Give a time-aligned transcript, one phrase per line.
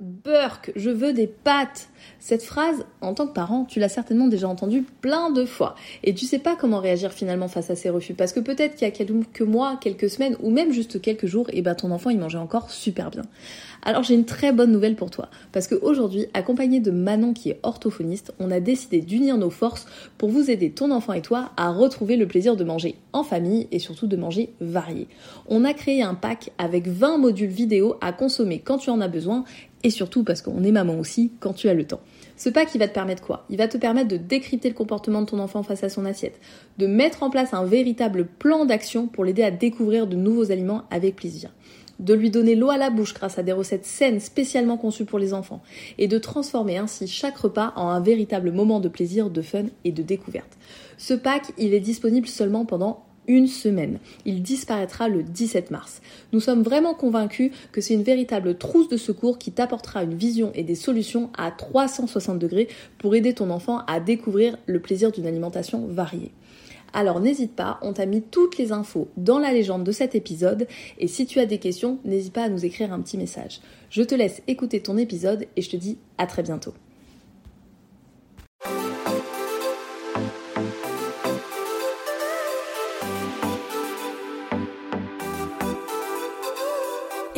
[0.00, 1.90] Burk, je veux des pâtes.
[2.18, 5.74] Cette phrase, en tant que parent, tu l'as certainement déjà entendue plein de fois.
[6.04, 8.14] Et tu sais pas comment réagir finalement face à ces refus.
[8.14, 11.50] Parce que peut-être qu'il y a quelques mois, quelques semaines, ou même juste quelques jours,
[11.50, 13.22] et eh ben ton enfant il mangeait encore super bien.
[13.82, 15.28] Alors j'ai une très bonne nouvelle pour toi.
[15.52, 19.86] Parce qu'aujourd'hui, accompagné de Manon qui est orthophoniste, on a décidé d'unir nos forces
[20.16, 23.68] pour vous aider, ton enfant et toi, à retrouver le plaisir de manger en famille
[23.70, 25.08] et surtout de manger varié.
[25.48, 29.08] On a créé un pack avec 20 modules vidéo à consommer quand tu en as
[29.08, 29.44] besoin
[29.82, 32.00] et surtout parce qu'on est maman aussi quand tu as le temps.
[32.36, 33.44] Ce pack, il va te permettre quoi?
[33.50, 36.40] Il va te permettre de décrypter le comportement de ton enfant face à son assiette,
[36.78, 40.84] de mettre en place un véritable plan d'action pour l'aider à découvrir de nouveaux aliments
[40.90, 41.50] avec plaisir
[42.00, 45.18] de lui donner l'eau à la bouche grâce à des recettes saines spécialement conçues pour
[45.18, 45.62] les enfants,
[45.98, 49.92] et de transformer ainsi chaque repas en un véritable moment de plaisir, de fun et
[49.92, 50.56] de découverte.
[50.96, 54.00] Ce pack, il est disponible seulement pendant une semaine.
[54.24, 56.02] Il disparaîtra le 17 mars.
[56.32, 60.50] Nous sommes vraiment convaincus que c'est une véritable trousse de secours qui t'apportera une vision
[60.54, 62.66] et des solutions à 360 degrés
[62.98, 66.32] pour aider ton enfant à découvrir le plaisir d'une alimentation variée.
[66.92, 70.66] Alors n'hésite pas, on t'a mis toutes les infos dans la légende de cet épisode
[70.98, 73.60] et si tu as des questions, n'hésite pas à nous écrire un petit message.
[73.90, 76.74] Je te laisse écouter ton épisode et je te dis à très bientôt.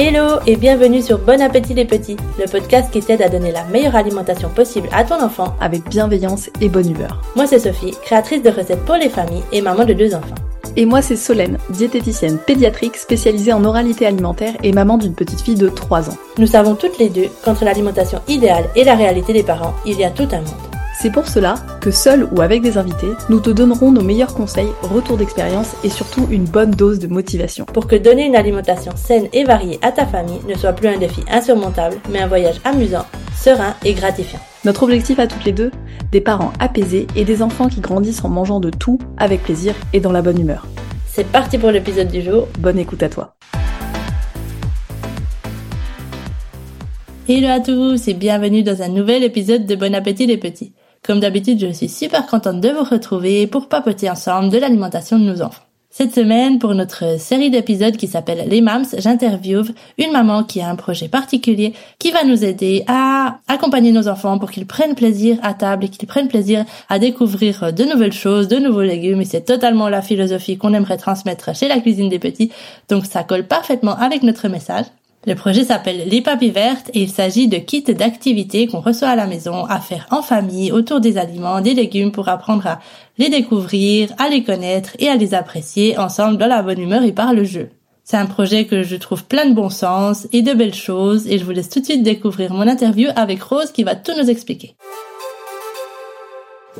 [0.04, 3.62] Hello et bienvenue sur Bon Appétit les Petits, le podcast qui t'aide à donner la
[3.66, 7.22] meilleure alimentation possible à ton enfant avec bienveillance et bonne humeur.
[7.36, 10.34] Moi c'est Sophie, créatrice de recettes pour les familles et maman de deux enfants.
[10.74, 15.54] Et moi c'est Solène, diététicienne pédiatrique spécialisée en oralité alimentaire et maman d'une petite fille
[15.54, 16.18] de 3 ans.
[16.36, 20.04] Nous savons toutes les deux qu'entre l'alimentation idéale et la réalité des parents, il y
[20.04, 20.71] a tout un monde.
[21.02, 24.68] C'est pour cela que seul ou avec des invités, nous te donnerons nos meilleurs conseils,
[24.82, 27.64] retours d'expérience et surtout une bonne dose de motivation.
[27.64, 30.98] Pour que donner une alimentation saine et variée à ta famille ne soit plus un
[30.98, 34.38] défi insurmontable, mais un voyage amusant, serein et gratifiant.
[34.64, 35.72] Notre objectif à toutes les deux,
[36.12, 39.98] des parents apaisés et des enfants qui grandissent en mangeant de tout avec plaisir et
[39.98, 40.68] dans la bonne humeur.
[41.08, 42.46] C'est parti pour l'épisode du jour.
[42.60, 43.34] Bonne écoute à toi.
[47.28, 50.74] Hello à tous et bienvenue dans un nouvel épisode de Bon Appétit les petits.
[51.04, 55.24] Comme d'habitude, je suis super contente de vous retrouver pour papoter ensemble de l'alimentation de
[55.24, 55.64] nos enfants.
[55.90, 60.70] Cette semaine, pour notre série d'épisodes qui s'appelle Les Mams, j'interviewe une maman qui a
[60.70, 65.38] un projet particulier qui va nous aider à accompagner nos enfants pour qu'ils prennent plaisir
[65.42, 69.20] à table et qu'ils prennent plaisir à découvrir de nouvelles choses, de nouveaux légumes.
[69.20, 72.52] Et c'est totalement la philosophie qu'on aimerait transmettre chez la cuisine des petits.
[72.88, 74.86] Donc ça colle parfaitement avec notre message.
[75.24, 79.14] Le projet s'appelle Les Papilles Vertes et il s'agit de kits d'activités qu'on reçoit à
[79.14, 82.80] la maison à faire en famille autour des aliments, des légumes pour apprendre à
[83.18, 87.12] les découvrir, à les connaître et à les apprécier ensemble dans la bonne humeur et
[87.12, 87.68] par le jeu.
[88.02, 91.38] C'est un projet que je trouve plein de bon sens et de belles choses et
[91.38, 94.28] je vous laisse tout de suite découvrir mon interview avec Rose qui va tout nous
[94.28, 94.74] expliquer.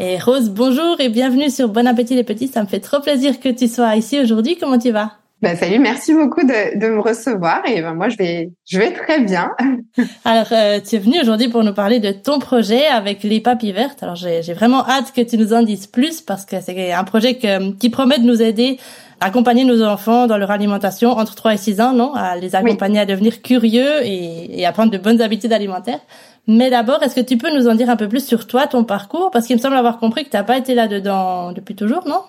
[0.01, 2.49] Et Rose, bonjour et bienvenue sur Bon Appétit les petits.
[2.49, 4.57] Ça me fait trop plaisir que tu sois ici aujourd'hui.
[4.59, 5.22] Comment tu vas?
[5.43, 8.93] Bah, salut, merci beaucoup de, de me recevoir et ben moi je vais je vais
[8.93, 9.51] très bien.
[10.25, 13.73] Alors euh, tu es venu aujourd'hui pour nous parler de ton projet avec les papilles
[13.73, 14.05] vertes.
[14.05, 17.39] Alors j'ai vraiment hâte que tu nous en dises plus parce que c'est un projet
[17.81, 18.79] qui promet de nous aider
[19.19, 22.15] à accompagner nos enfants dans leur alimentation entre 3 et 6 ans, non?
[22.15, 26.01] À les accompagner à devenir curieux et, et à prendre de bonnes habitudes alimentaires.
[26.47, 28.85] Mais d'abord, est-ce que tu peux nous en dire un peu plus sur toi, ton
[28.85, 29.33] parcours?
[29.33, 32.21] Parce qu'il me semble avoir compris que tu n'as pas été là-dedans depuis toujours, non?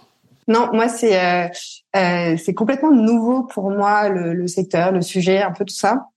[0.48, 1.48] Non, moi c'est euh,
[1.96, 6.08] euh, c'est complètement nouveau pour moi le, le, secteur, le sujet, un peu tout ça.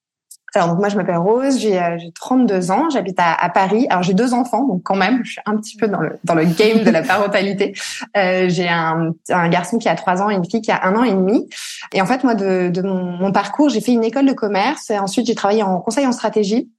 [0.54, 3.86] Alors donc moi je m'appelle Rose, j'ai euh, j'ai 32 ans, j'habite à, à, Paris.
[3.91, 6.34] Alors j'ai deux enfants, donc quand même je suis un petit peu dans le dans
[6.34, 7.75] le game de la parentalité.
[8.16, 10.97] Euh, j'ai un, un garçon qui a trois ans et une fille qui a un
[10.97, 11.48] an et demi.
[11.92, 14.88] Et en fait moi de, de mon, mon parcours j'ai fait une école de commerce
[14.91, 16.70] et ensuite j'ai travaillé en conseil en stratégie.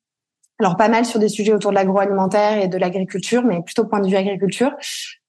[0.60, 4.00] Alors pas mal sur des sujets autour de l'agroalimentaire et de l'agriculture, mais plutôt point
[4.00, 4.72] de vue agriculture.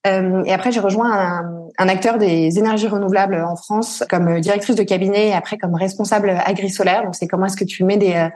[0.09, 1.43] Euh, et après, j'ai rejoint
[1.79, 6.31] un, acteur des énergies renouvelables en France comme directrice de cabinet et après comme responsable
[6.45, 7.05] agri-solaire.
[7.05, 8.29] Donc, c'est comment est-ce que tu mets des, euh,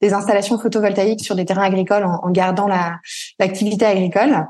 [0.00, 2.98] des installations photovoltaïques sur des terrains agricoles en, en gardant la
[3.38, 4.46] l'activité agricole.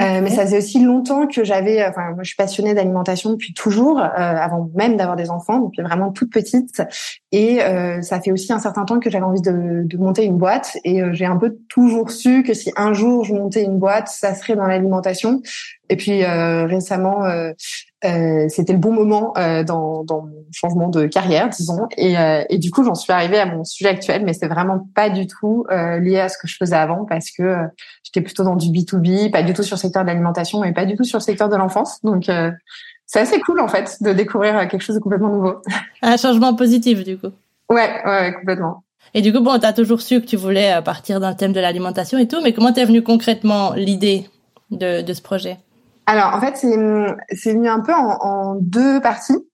[0.00, 1.84] Euh, mais ça faisait aussi longtemps que j'avais.
[1.86, 5.82] Enfin, moi, je suis passionnée d'alimentation depuis toujours, euh, avant même d'avoir des enfants, depuis
[5.82, 6.82] vraiment toute petite.
[7.32, 10.38] Et euh, ça fait aussi un certain temps que j'avais envie de, de, monter une
[10.38, 10.76] boîte.
[10.84, 14.34] Et j'ai un peu toujours su que si un jour je montais une boîte, ça
[14.34, 15.42] serait dans l'alimentation.
[15.90, 17.24] Et puis euh, récemment,
[18.04, 21.86] euh, euh, c'était le bon moment euh, dans, dans mon changement de carrière, disons.
[21.96, 24.88] Et, euh, et du coup, j'en suis arrivée à mon sujet actuel, mais c'est vraiment
[24.94, 27.56] pas du tout lié à ce que je faisais avant parce que
[28.04, 30.84] j'étais plutôt dans du B2B, pas du tout sur le secteur de l'alimentation et pas
[30.84, 32.02] du tout sur le secteur de l'enfance.
[32.02, 32.24] Donc
[33.06, 35.62] c'est assez cool en fait de découvrir quelque chose de complètement nouveau.
[36.02, 37.30] Un changement positif du coup.
[37.70, 38.84] Ouais, ouais, complètement.
[39.14, 41.60] Et du coup, bon, t'as toujours su que tu voulais euh, partir le thème de
[41.60, 44.28] l'alimentation et tout, mais comment t'es venue concrètement l'idée
[44.70, 45.58] de, de ce projet?
[46.10, 49.46] Alors, en fait, c'est venu un peu en, en deux parties.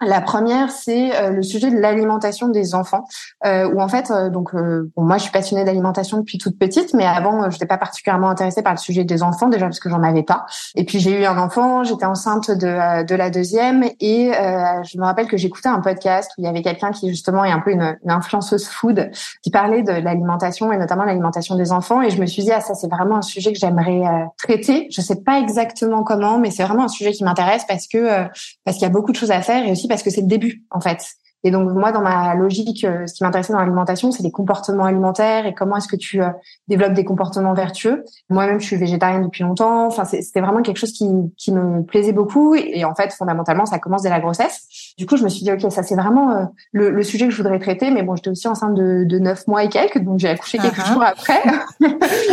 [0.00, 3.04] La première, c'est euh, le sujet de l'alimentation des enfants,
[3.44, 6.56] euh, où en fait, euh, donc euh, bon, moi, je suis passionnée d'alimentation depuis toute
[6.56, 9.80] petite, mais avant, je n'étais pas particulièrement intéressée par le sujet des enfants déjà parce
[9.80, 10.46] que j'en avais pas.
[10.76, 15.04] Et puis j'ai eu un enfant, j'étais enceinte de, de la deuxième, et je me
[15.04, 17.72] rappelle que j'écoutais un podcast où il y avait quelqu'un qui justement est un peu
[17.72, 19.10] une, une influenceuse food
[19.42, 22.60] qui parlait de l'alimentation et notamment l'alimentation des enfants, et je me suis dit ah
[22.60, 24.02] ça c'est vraiment un sujet que j'aimerais
[24.36, 24.86] traiter.
[24.92, 28.28] Je sais pas exactement comment, mais c'est vraiment un sujet qui m'intéresse parce que
[28.64, 30.26] parce qu'il y a beaucoup de choses à faire et aussi parce que c'est le
[30.26, 31.00] début en fait.
[31.44, 34.84] Et donc moi, dans ma logique, euh, ce qui m'intéressait dans l'alimentation, c'est les comportements
[34.84, 36.30] alimentaires et comment est-ce que tu euh,
[36.66, 38.04] développes des comportements vertueux.
[38.28, 39.86] Moi-même, je suis végétarienne depuis longtemps.
[39.86, 41.06] Enfin, c'était vraiment quelque chose qui,
[41.36, 42.56] qui me plaisait beaucoup.
[42.56, 44.94] Et, en fait, fondamentalement, ça commence dès la grossesse.
[44.98, 47.30] Du coup, je me suis dit, ok, ça c'est vraiment euh, le, le, sujet que
[47.30, 47.92] je voudrais traiter.
[47.92, 50.78] Mais bon, j'étais aussi enceinte de, de 9 mois et quelques, donc j'ai accouché quelques
[50.78, 50.92] uh-huh.
[50.92, 51.40] jours après.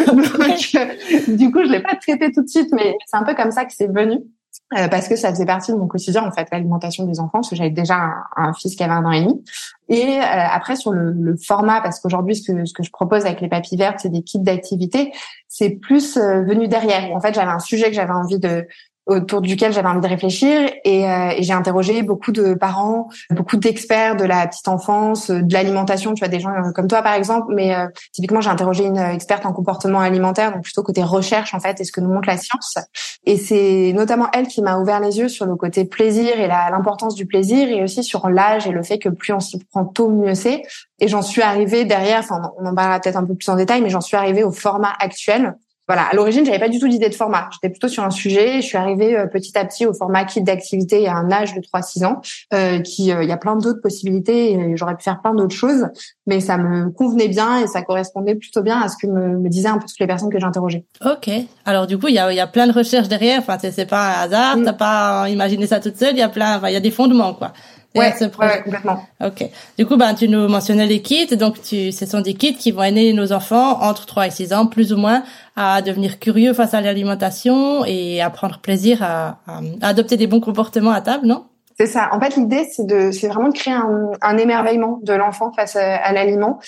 [0.07, 3.51] donc, du coup, je l'ai pas traité tout de suite, mais c'est un peu comme
[3.51, 4.23] ça que c'est venu.
[4.75, 7.49] Euh, parce que ça faisait partie de mon quotidien en fait l'alimentation des enfants parce
[7.49, 9.43] que j'avais déjà un, fils qui avait un an et demi.
[9.87, 13.39] Et euh, après sur le, format parce qu'aujourd'hui ce que ce que je propose avec
[13.39, 15.13] les papilles vertes c'est des kits d'activité
[15.47, 17.09] c'est plus euh, venu derrière.
[17.15, 18.67] En fait j'avais un sujet que j'avais envie de
[19.05, 23.57] autour duquel j'avais envie de réfléchir et, euh, et j'ai interrogé beaucoup de parents, beaucoup
[23.57, 27.13] d'experts de la petite enfance, de l'alimentation, tu vois des gens euh, comme toi par
[27.13, 31.53] exemple, mais euh, typiquement j'ai interrogé une experte en comportement alimentaire, donc plutôt côté recherche
[31.53, 32.75] en fait, et ce que nous montre la science.
[33.25, 37.13] Et c'est notamment elle qui m'a ouvert les yeux sur le côté plaisir et l'importance
[37.13, 40.09] du plaisir et aussi sur l'âge et le fait que plus on s'y prend tôt
[40.09, 40.63] mieux c'est.
[40.99, 43.81] Et j'en suis arrivée derrière, enfin on en parlera peut-être un peu plus en détail,
[43.81, 45.55] mais j'en suis arrivée au format actuel
[45.87, 47.47] voilà, à l'origine, j'avais pas du tout d'idée de format.
[47.51, 48.61] J'étais plutôt sur un sujet.
[48.61, 51.61] Je suis arrivée euh, petit à petit au format kit d'activité à un âge de
[51.61, 52.21] 3-6 ans,
[52.53, 54.53] euh, qui euh, il y a plein d'autres possibilités.
[54.53, 55.87] Et j'aurais pu faire plein d'autres choses,
[56.25, 59.49] mais ça me convenait bien et ça correspondait plutôt bien à ce que me, me
[59.49, 60.85] disaient un peu toutes les personnes que j'interrogeais.
[61.05, 61.29] Ok.
[61.65, 63.39] Alors du coup, il y a, y a plein de recherches derrière.
[63.39, 64.57] Enfin, c'est pas un hasard.
[64.57, 64.63] Mm.
[64.63, 66.13] T'as pas imaginé ça toute seule.
[66.13, 66.57] Il y a plein.
[66.57, 67.53] Enfin, il y a des fondements, quoi.
[67.95, 69.07] Ouais, ouais, complètement.
[69.23, 69.49] Ok.
[69.77, 71.35] Du coup, ben, tu nous mentionnais les kits.
[71.37, 74.53] Donc, tu, ce sont des kits qui vont aider nos enfants entre 3 et 6
[74.53, 75.23] ans, plus ou moins,
[75.55, 80.41] à devenir curieux face à l'alimentation et à prendre plaisir à, à adopter des bons
[80.41, 81.45] comportements à table, non?
[81.77, 82.09] C'est ça.
[82.13, 85.75] En fait, l'idée, c'est de, c'est vraiment de créer un, un émerveillement de l'enfant face
[85.75, 86.59] à, l'aliment.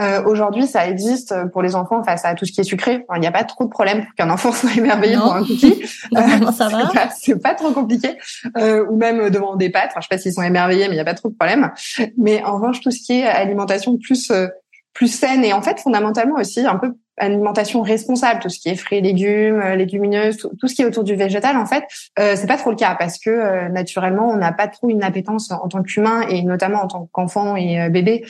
[0.00, 3.06] Euh, aujourd'hui, ça existe pour les enfants face à tout ce qui est sucré.
[3.14, 5.84] il n'y a pas trop de problème pour qu'un enfant soit émerveillé pour un cookie.
[6.16, 6.90] euh, ça va.
[7.16, 8.18] C'est pas, trop compliqué.
[8.56, 9.90] Euh, ou même devant des pâtes.
[9.90, 11.70] Enfin, je sais pas s'ils sont émerveillés, mais il n'y a pas trop de problème.
[12.18, 14.48] Mais en revanche, tout ce qui est alimentation plus euh,
[14.96, 18.76] plus saine et en fait fondamentalement aussi un peu alimentation responsable, tout ce qui est
[18.76, 21.84] fruits légumes, euh, légumineuses, tout, ce qui est autour du végétal, en fait,
[22.18, 25.02] euh, c'est pas trop le cas parce que euh, naturellement, on n'a pas trop une
[25.02, 28.24] appétence en tant qu'humain et notamment en tant qu'enfant et euh, bébé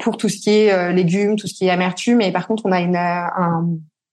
[0.00, 2.20] pour tout ce qui est légumes, tout ce qui est amertume.
[2.20, 3.68] Et par contre, on a une un,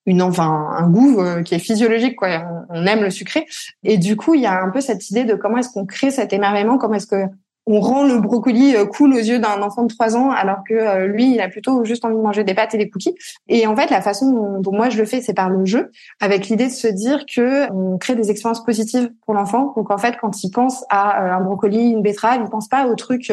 [0.06, 3.46] une enfin un goût qui est physiologique quoi on, on, aime le sucré
[3.84, 6.12] et du coup il y a un peu cette idée de comment est-ce qu'on crée
[6.12, 7.26] cet émerveillement comment est-ce que
[7.68, 10.74] on rend le brocoli euh, cool aux yeux d'un enfant de 3 ans alors que
[10.74, 13.16] euh, lui il a plutôt juste envie de manger des pâtes et des cookies
[13.48, 16.48] et en fait la façon dont, moi je le fais c'est par le jeu avec
[16.48, 20.16] l'idée de se dire que on crée des expériences positives pour l'enfant donc en fait
[20.20, 23.32] quand il pense à euh, un brocoli une betterave il pense pas au truc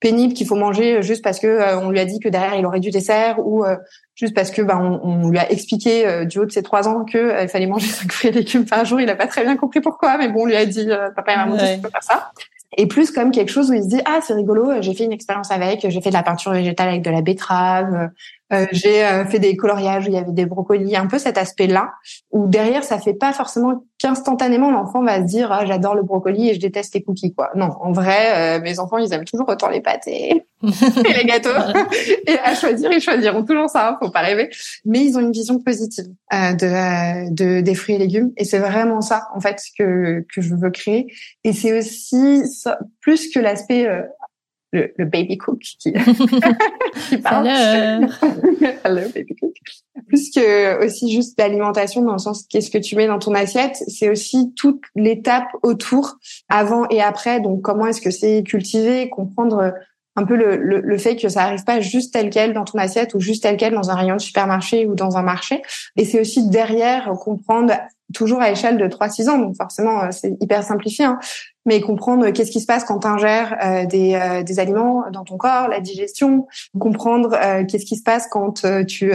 [0.00, 2.80] pénible qu'il faut manger juste parce que on lui a dit que derrière il aurait
[2.80, 3.64] du dessert ou
[4.16, 7.04] juste parce que bah, on, on, lui a expliqué du haut de ses trois ans
[7.04, 9.00] que il fallait manger cinq fruits et légumes par jour.
[9.00, 11.36] Il a pas très bien compris pourquoi, mais bon, on lui a dit papa et
[11.36, 11.76] maman, ouais.
[11.76, 12.32] tu peux faire ça
[12.76, 15.12] et plus comme quelque chose où il se dit ah c'est rigolo j'ai fait une
[15.12, 18.10] expérience avec j'ai fait de la peinture végétale avec de la betterave
[18.52, 21.38] euh, j'ai euh, fait des coloriages où il y avait des brocolis un peu cet
[21.38, 21.92] aspect là
[22.30, 26.50] où derrière ça fait pas forcément qu'instantanément l'enfant va se dire ah j'adore le brocoli
[26.50, 27.50] et je déteste les cookies quoi.
[27.54, 31.50] Non en vrai euh, mes enfants ils aiment toujours autant les pâtes et, les gâteaux.
[32.26, 34.50] Et à choisir ils choisiront toujours ça hein, faut pas rêver.
[34.84, 39.00] Mais ils ont une vision positive de, de des fruits et légumes et c'est vraiment
[39.00, 41.06] ça en fait que que je veux créer.
[41.44, 42.42] Et c'est aussi
[43.00, 44.02] plus que l'aspect euh,
[44.72, 45.92] le, le, baby cook qui,
[47.08, 47.46] qui parle.
[48.84, 49.54] Hello, baby cook.
[50.08, 53.76] Plus que aussi juste l'alimentation dans le sens qu'est-ce que tu mets dans ton assiette,
[53.86, 57.40] c'est aussi toute l'étape autour, avant et après.
[57.40, 59.74] Donc comment est-ce que c'est cultivé, comprendre
[60.16, 62.78] un peu le, le, le, fait que ça arrive pas juste tel quel dans ton
[62.78, 65.62] assiette ou juste tel quel dans un rayon de supermarché ou dans un marché.
[65.96, 67.72] Et c'est aussi derrière comprendre
[68.12, 71.18] toujours à échelle de 3-6 ans, donc forcément c'est hyper simplifié, hein,
[71.64, 75.24] mais comprendre qu'est-ce qui se passe quand tu ingères euh, des, euh, des, aliments dans
[75.24, 76.46] ton corps, la digestion,
[76.78, 79.12] comprendre euh, qu'est-ce qui se passe quand tu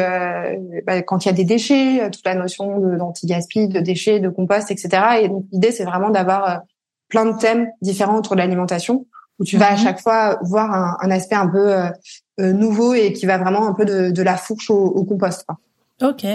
[0.86, 4.72] bah, quand il y a des déchets, toute la notion d'anti-gaspi, de déchets, de compost,
[4.72, 4.90] etc.
[5.22, 6.62] Et donc l'idée c'est vraiment d'avoir
[7.10, 9.06] plein de thèmes différents autour de l'alimentation
[9.40, 9.78] où tu vas à mhm.
[9.78, 13.86] chaque fois voir un, un aspect un peu nouveau et qui va vraiment un peu
[13.86, 15.44] de, de la fourche au, au compost.
[15.46, 15.58] Quoi.
[16.04, 16.26] Ok,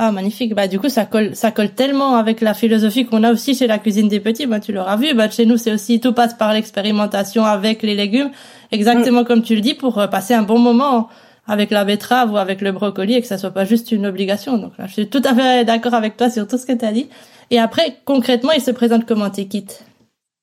[0.00, 0.52] ah magnifique.
[0.52, 3.68] Bah du coup ça colle, ça colle tellement avec la philosophie qu'on a aussi chez
[3.68, 4.46] la cuisine des petits.
[4.46, 5.14] Bah tu l'auras vu.
[5.14, 8.32] Bah chez nous c'est aussi tout passe par l'expérimentation avec les légumes,
[8.72, 9.24] exactement mm.
[9.24, 11.08] comme tu le dis, pour euh, passer un bon moment
[11.46, 14.58] avec la betterave ou avec le brocoli et que ça soit pas juste une obligation.
[14.58, 16.84] Donc là, je suis tout à fait d'accord avec toi sur tout ce que tu
[16.84, 17.08] as dit.
[17.52, 19.66] Et après concrètement, il se présente comment tes kits?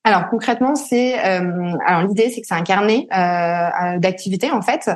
[0.05, 4.61] Alors concrètement, c'est euh, alors l'idée c'est que c'est un carnet euh, euh, d'activités en
[4.61, 4.89] fait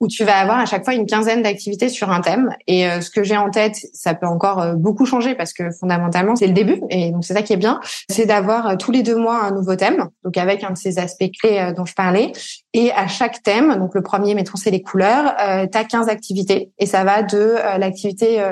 [0.00, 2.50] où tu vas avoir à chaque fois une quinzaine d'activités sur un thème.
[2.66, 6.48] Et ce que j'ai en tête, ça peut encore beaucoup changer parce que fondamentalement c'est
[6.48, 9.44] le début et donc c'est ça qui est bien, c'est d'avoir tous les deux mois
[9.44, 12.32] un nouveau thème donc avec un de ces aspects clés dont je parlais
[12.74, 15.34] et à chaque thème, donc le premier mettons c'est les couleurs,
[15.70, 18.42] tu as 15 activités et ça va de l'activité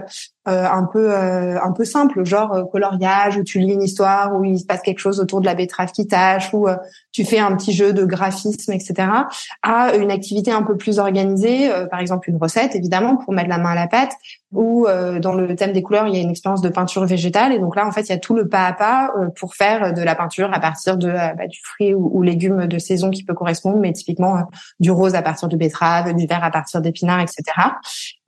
[0.49, 4.33] euh, un peu euh, un peu simple, genre euh, coloriage où tu lis une histoire
[4.33, 6.69] où il se passe quelque chose autour de la betterave qui tâche ou
[7.11, 9.09] tu fais un petit jeu de graphisme, etc.
[9.65, 13.59] À une activité un peu plus organisée, par exemple une recette évidemment pour mettre la
[13.59, 14.13] main à la pâte,
[14.53, 14.87] ou
[15.21, 17.75] dans le thème des couleurs il y a une expérience de peinture végétale et donc
[17.75, 20.15] là en fait il y a tout le pas à pas pour faire de la
[20.15, 23.79] peinture à partir de bah, du fruit ou, ou, légumes de saison qui peut correspondre,
[23.79, 24.39] mais typiquement
[24.79, 27.43] du rose à partir de betterave, du vert à partir d'épinards, etc.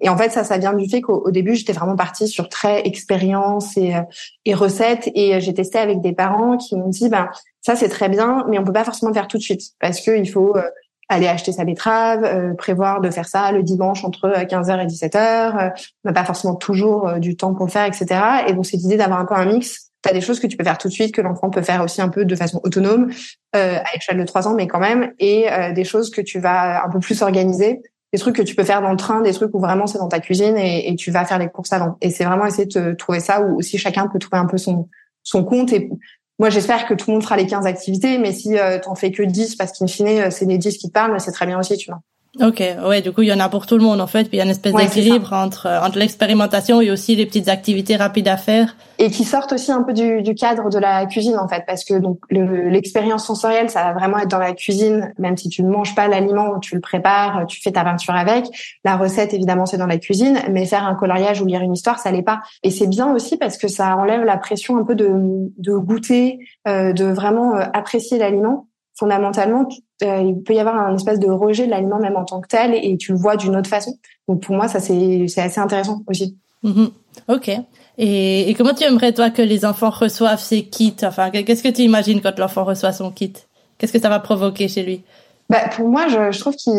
[0.00, 1.94] Et en fait ça ça vient du fait qu'au début j'étais vraiment
[2.26, 4.02] sur très expérience et, euh,
[4.44, 5.10] et recettes.
[5.14, 7.28] Et euh, j'ai testé avec des parents qui m'ont dit, ben
[7.60, 10.16] ça c'est très bien, mais on peut pas forcément faire tout de suite parce que
[10.16, 10.62] il faut euh,
[11.08, 15.72] aller acheter sa betterave, prévoir de faire ça le dimanche entre 15h et 17h.
[16.04, 18.06] on n'a pas forcément toujours du temps pour le faire, etc.
[18.46, 19.87] Et donc cette idée d'avoir un peu un mix.
[20.06, 22.00] Tu des choses que tu peux faire tout de suite, que l'enfant peut faire aussi
[22.00, 23.10] un peu de façon autonome,
[23.52, 26.88] à échelle de 3 ans, mais quand même, et des choses que tu vas un
[26.88, 29.58] peu plus organiser des trucs que tu peux faire dans le train, des trucs où
[29.58, 31.98] vraiment c'est dans ta cuisine et, et, tu vas faire les courses avant.
[32.00, 34.88] Et c'est vraiment essayer de trouver ça où aussi chacun peut trouver un peu son
[35.22, 35.72] son compte.
[35.72, 35.90] Et
[36.38, 39.10] moi, j'espère que tout le monde fera les 15 activités, mais si euh, t'en fais
[39.10, 41.58] que 10 parce qu'in fine, euh, c'est les 10 qui te parlent, c'est très bien
[41.58, 42.00] aussi, tu vois.
[42.40, 44.34] Ok, ouais, du coup, il y en a pour tout le monde en fait, puis
[44.34, 47.96] il y a une espèce d'équilibre entre euh, entre l'expérimentation et aussi les petites activités
[47.96, 48.76] rapides à faire.
[48.98, 51.84] Et qui sortent aussi un peu du, du cadre de la cuisine en fait, parce
[51.84, 55.70] que donc l'expérience sensorielle, ça va vraiment être dans la cuisine, même si tu ne
[55.70, 58.46] manges pas l'aliment, tu le prépares, tu fais ta peinture avec.
[58.84, 61.98] La recette, évidemment, c'est dans la cuisine, mais faire un coloriage ou lire une histoire,
[61.98, 62.40] ça l'est pas.
[62.62, 65.10] Et c'est bien aussi parce que ça enlève la pression un peu de,
[65.58, 68.68] de goûter, euh, de vraiment euh, apprécier l'aliment
[68.98, 69.68] fondamentalement,
[70.02, 72.48] euh, il peut y avoir un espèce de rejet de l'aliment même en tant que
[72.48, 73.98] tel et tu le vois d'une autre façon.
[74.28, 76.36] Donc pour moi, ça c'est assez intéressant aussi.
[76.64, 76.90] Mm-hmm.
[77.28, 77.50] Ok.
[77.98, 80.94] Et, et, comment tu aimerais toi que les enfants reçoivent ces kits?
[81.02, 83.32] Enfin, qu'est-ce que tu imagines quand l'enfant reçoit son kit?
[83.76, 85.02] Qu'est-ce que ça va provoquer chez lui?
[85.48, 86.72] Bah, pour moi, je, je trouve qu'il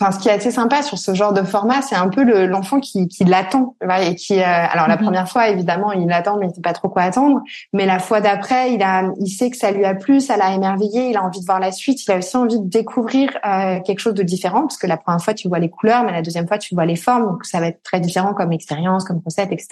[0.00, 2.80] enfin, ce qui est assez sympa sur ce genre de format, c'est un peu l'enfant
[2.80, 5.02] qui, qui l'attend, et qui, euh, alors la mhm.
[5.02, 7.40] première fois évidemment il l'attend, mais il sait pas trop quoi attendre.
[7.72, 10.52] Mais la fois d'après, il a, il sait que ça lui a plu, ça l'a
[10.52, 13.80] émerveillé, il a envie de voir la suite, il a aussi envie de découvrir euh,
[13.80, 16.22] quelque chose de différent, parce que la première fois tu vois les couleurs, mais la
[16.22, 19.20] deuxième fois tu vois les formes, donc ça va être très différent comme expérience, comme
[19.24, 19.68] recette, etc.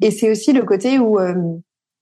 [0.00, 1.34] Et c'est aussi le côté où euh,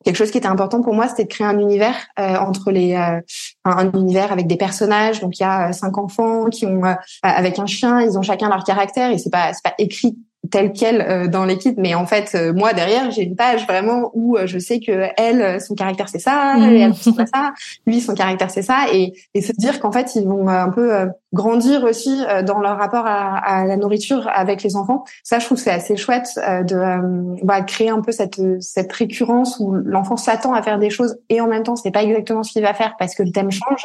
[0.05, 2.95] quelque chose qui était important pour moi, c'était de créer un univers euh, entre les
[2.95, 3.21] euh,
[3.65, 5.21] un, univers avec des personnages.
[5.21, 6.83] Donc il y a euh, cinq enfants qui ont
[7.23, 10.17] avec un chien, ils ont chacun leur caractère et c'est pas c'est pas écrit
[10.51, 14.11] tel quel euh, dans l'équipe mais en fait euh, moi derrière j'ai une page vraiment
[14.15, 16.63] où euh, je sais que elle son caractère c'est ça mmh.
[16.63, 17.53] elle ça
[17.87, 21.09] lui son caractère c'est ça et et se dire qu'en fait ils vont un peu
[21.33, 25.59] grandir aussi dans leur rapport à, à, la nourriture avec les enfants ça je trouve
[25.59, 30.63] c'est assez chouette de bah, créer un peu cette cette récurrence où l'enfant s'attend à
[30.63, 33.15] faire des choses et en même temps c'est pas exactement ce qu'il va faire parce
[33.15, 33.85] que le thème change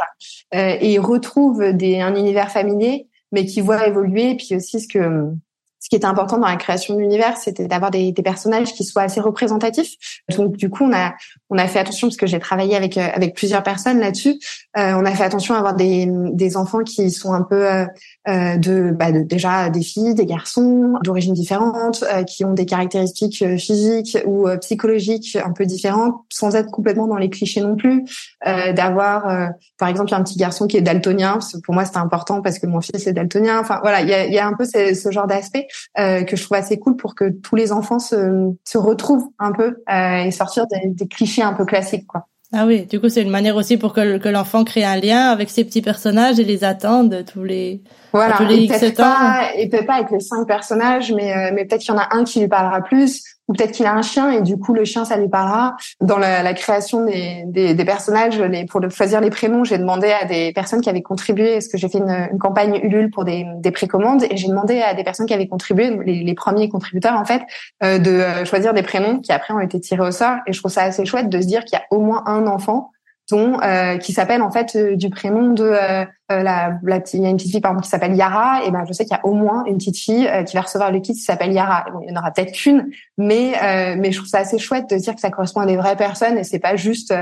[0.51, 5.32] et il retrouve des un univers familier mais qui voit évoluer puis aussi ce que
[5.79, 8.83] ce qui était important dans la création de l'univers, c'était d'avoir des, des, personnages qui
[8.83, 9.95] soient assez représentatifs.
[10.36, 11.13] Donc du coup, on a
[11.50, 14.39] on a fait attention parce que j'ai travaillé avec euh, avec plusieurs personnes là-dessus.
[14.77, 17.86] Euh, on a fait attention à avoir des des enfants qui sont un peu euh,
[18.27, 22.65] euh de, bah, de, déjà des filles, des garçons d'origine différente, euh, qui ont des
[22.65, 28.03] caractéristiques physiques ou psychologiques un peu différentes, sans être complètement dans les clichés non plus.
[28.45, 31.39] d'avoir par exemple un petit garçon qui est daltonien.
[31.63, 33.59] Pour moi, c'était important parce que mon fils est daltonien.
[33.59, 35.69] Enfin voilà, il y a, y a un peu ce genre d'aspect.
[35.98, 39.78] Euh, que je trouve assez cool pour que tous les enfants se, retrouvent un peu
[39.92, 42.28] euh, et sortir des, des, clichés un peu classiques quoi.
[42.52, 45.50] Ah oui, du coup c'est une manière aussi pour que l'enfant crée un lien avec
[45.50, 49.04] ses petits personnages et les attende tous les voilà, X temps.
[49.04, 52.00] Pas, et peut-être pas avec les cinq personnages, mais euh, mais peut-être qu'il y en
[52.00, 54.74] a un qui lui parlera plus ou peut-être qu'il a un chien et du coup
[54.74, 55.75] le chien ça lui parlera.
[56.00, 60.12] Dans la, la création des, des, des, personnages, les, pour choisir les prénoms, j'ai demandé
[60.12, 63.25] à des personnes qui avaient contribué, parce que j'ai fait une, une, campagne Ulule pour
[63.25, 66.70] des, des précommandes et j'ai demandé à des personnes qui avaient contribué, les, les premiers
[66.70, 67.42] contributeurs en fait,
[67.84, 70.38] euh, de euh, choisir des prénoms qui après ont été tirés au sort.
[70.46, 72.46] Et je trouve ça assez chouette de se dire qu'il y a au moins un
[72.46, 72.92] enfant
[73.29, 77.24] dont euh, qui s'appelle en fait euh, du prénom de euh, la, la petite, il
[77.24, 79.15] y a une petite fille par exemple qui s'appelle Yara et ben je sais qu'il
[79.15, 81.86] y a au moins une petite fille qui va recevoir le kit qui s'appelle Yara.
[81.91, 83.53] Bon, il y en aura peut-être qu'une, mais
[83.98, 86.38] mais je trouve ça assez chouette de dire que ça correspond à des vraies personnes
[86.38, 87.13] et c'est pas juste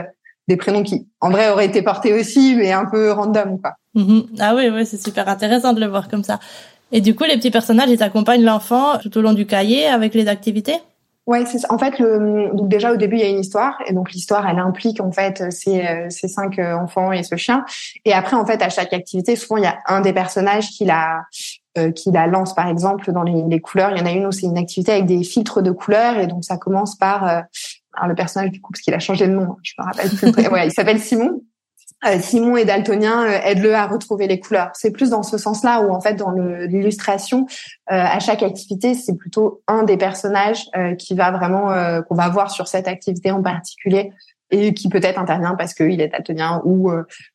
[0.47, 3.73] des prénoms qui en vrai auraient été portés aussi mais un peu random quoi.
[3.95, 4.25] Mm-hmm.
[4.39, 6.39] Ah oui oui c'est super intéressant de le voir comme ça.
[6.91, 10.13] Et du coup les petits personnages ils accompagnent l'enfant tout au long du cahier avec
[10.13, 10.77] les activités?
[11.27, 13.77] Ouais, c'est en fait le donc déjà au début il y a une histoire.
[13.85, 17.35] Et donc l'histoire elle implique en fait ces euh, ces cinq euh, enfants et ce
[17.35, 17.65] chien.
[18.05, 20.85] Et après en fait à chaque activité souvent il y a un des personnages qui
[20.85, 21.23] la
[21.77, 23.91] euh, qui la lance par exemple dans les, les couleurs.
[23.91, 26.17] Il y en a une où c'est une activité avec des filtres de couleurs.
[26.17, 27.41] Et donc ça commence par euh,
[28.07, 30.47] le personnage du coup parce qu'il a changé de nom, je me rappelle plus.
[30.51, 31.41] ouais, il s'appelle Simon
[32.19, 34.69] Simon est daltonien, euh, aide-le à retrouver les couleurs.
[34.73, 37.47] C'est plus dans ce sens-là où en fait dans l'illustration,
[37.91, 40.65] euh, à chaque activité, c'est plutôt un des personnages
[40.99, 41.73] qui va vraiment
[42.03, 44.11] qu'on va voir sur cette activité en particulier
[44.51, 46.91] et qui peut-être intervient parce qu'il est daltonien ou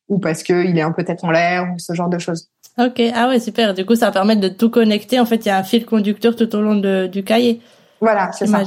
[0.07, 2.49] ou parce qu'il est un peu tête en l'air ou ce genre de choses.
[2.79, 3.73] Ok, ah ouais super.
[3.75, 5.19] Du coup, ça va permettre de tout connecter.
[5.19, 7.61] En fait, il y a un fil conducteur tout au long de, du cahier.
[8.03, 8.61] Voilà, c'est ça.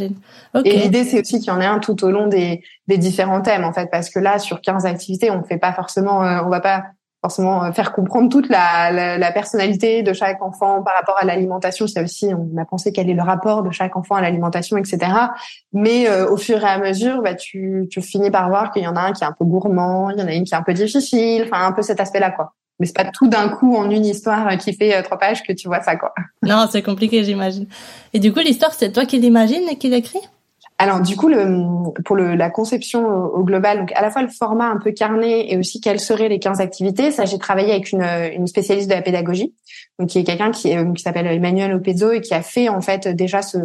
[0.65, 3.43] Et l'idée, c'est aussi qu'il y en ait un tout au long des, des différents
[3.43, 6.49] thèmes, en fait, parce que là, sur 15 activités, on fait pas forcément, euh, on
[6.49, 6.85] va pas
[7.23, 11.27] forcément euh, faire comprendre toute la, la, la, personnalité de chaque enfant par rapport à
[11.27, 11.87] l'alimentation.
[11.87, 14.99] C'est aussi, on a pensé quel est le rapport de chaque enfant à l'alimentation, etc.
[15.75, 18.89] Mais euh, au fur et à mesure, bah, tu, tu finis par voir qu'il y
[18.89, 20.57] en a un qui est un peu gourmand, il y en a une qui est
[20.57, 23.77] un peu difficile, enfin un peu cet aspect-là, quoi mais c'est pas tout d'un coup
[23.77, 26.13] en une histoire qui fait euh, trois pages que tu vois ça quoi.
[26.43, 27.67] Non, c'est compliqué, j'imagine.
[28.13, 30.21] Et du coup, l'histoire, c'est toi qui l'imagine et qui l'écris?
[30.79, 34.29] Alors du coup, le, pour le, la conception au, global, donc à la fois le
[34.29, 37.93] format un peu carné et aussi quelles seraient les 15 activités, ça j'ai travaillé avec
[37.93, 39.55] une, une spécialiste de la pédagogie,
[39.99, 43.09] donc qui est quelqu'un qui, qui s'appelle Emmanuel Opezzo et qui a fait en fait
[43.09, 43.57] déjà ce,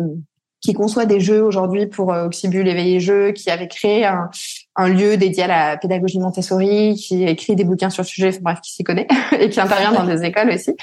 [0.62, 4.30] qui conçoit des jeux aujourd'hui pour euh, Oxybul éveiller jeux, qui avait créé un,
[4.76, 8.60] un, lieu dédié à la pédagogie Montessori, qui écrit des bouquins sur le sujet, bref,
[8.62, 9.08] qui s'y connaît
[9.40, 10.76] et qui intervient dans des écoles aussi.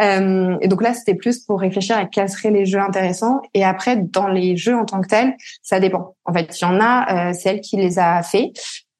[0.00, 3.40] Euh, et donc là, c'était plus pour réfléchir à quels seraient les jeux intéressants.
[3.54, 6.14] Et après, dans les jeux en tant que tels, ça dépend.
[6.24, 8.52] En fait, il y en a, euh, c'est elle qui les a fait.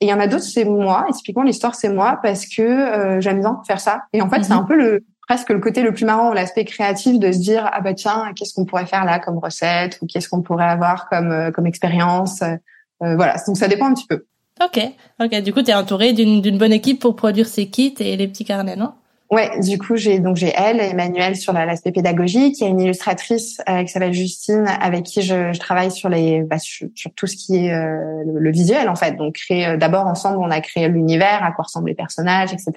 [0.02, 1.06] Et il y en a d'autres, c'est moi.
[1.08, 4.02] Et typiquement, l'histoire, c'est moi parce que euh, j'aime bien faire ça.
[4.12, 4.60] Et en fait, c'est mhm.
[4.60, 7.80] un peu le presque le côté le plus marrant, l'aspect créatif de se dire ah
[7.80, 11.30] bah tiens qu'est-ce qu'on pourrait faire là comme recette ou qu'est-ce qu'on pourrait avoir comme
[11.30, 12.42] euh, comme expérience.
[12.42, 12.56] Euh,
[13.04, 14.26] euh, voilà, donc ça dépend un petit peu.
[14.62, 14.78] Ok,
[15.18, 15.42] ok.
[15.42, 18.44] Du coup, tu es entouré d'une bonne équipe pour produire ces kits et les petits
[18.44, 18.92] carnets, non?
[19.30, 22.80] Ouais, du coup j'ai donc j'ai elle, Emmanuel sur l'aspect pédagogique, il y a une
[22.80, 27.28] illustratrice euh, qui s'appelle Justine avec qui je, je travaille sur les bah, sur, tout
[27.28, 29.12] ce qui est euh, le, visuel en fait.
[29.12, 32.72] Donc créer euh, d'abord ensemble on a créé l'univers, à quoi ressemblent les personnages, etc.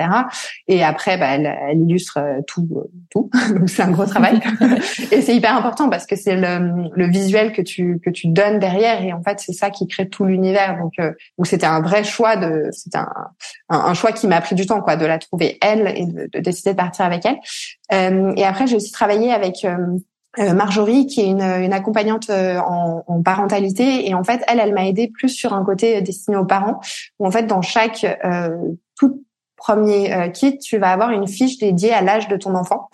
[0.67, 2.67] Et après bah, elle, elle illustre tout
[3.09, 3.31] tout.
[3.55, 4.39] donc c'est un gros travail
[5.11, 8.59] et c'est hyper important parce que c'est le, le visuel que tu que tu donnes
[8.59, 10.77] derrière et en fait c'est ça qui crée tout l'univers.
[10.77, 13.09] Donc donc c'était un vrai choix de c'était un,
[13.69, 16.42] un, choix qui m'a pris du temps quoi de la trouver elle et de, de
[16.43, 17.37] décidé de partir avec elle.
[17.93, 19.77] Euh, et après, j'ai aussi travaillé avec euh,
[20.39, 24.73] euh, Marjorie, qui est une, une accompagnante en, en, parentalité, et en fait, elle, elle
[24.73, 26.79] m'a aidé plus sur un côté destiné aux parents,
[27.19, 28.49] où en fait, dans chaque euh,
[28.97, 29.23] tout
[29.63, 32.89] premier euh, kit, tu vas avoir une fiche dédiée à l'âge de ton enfant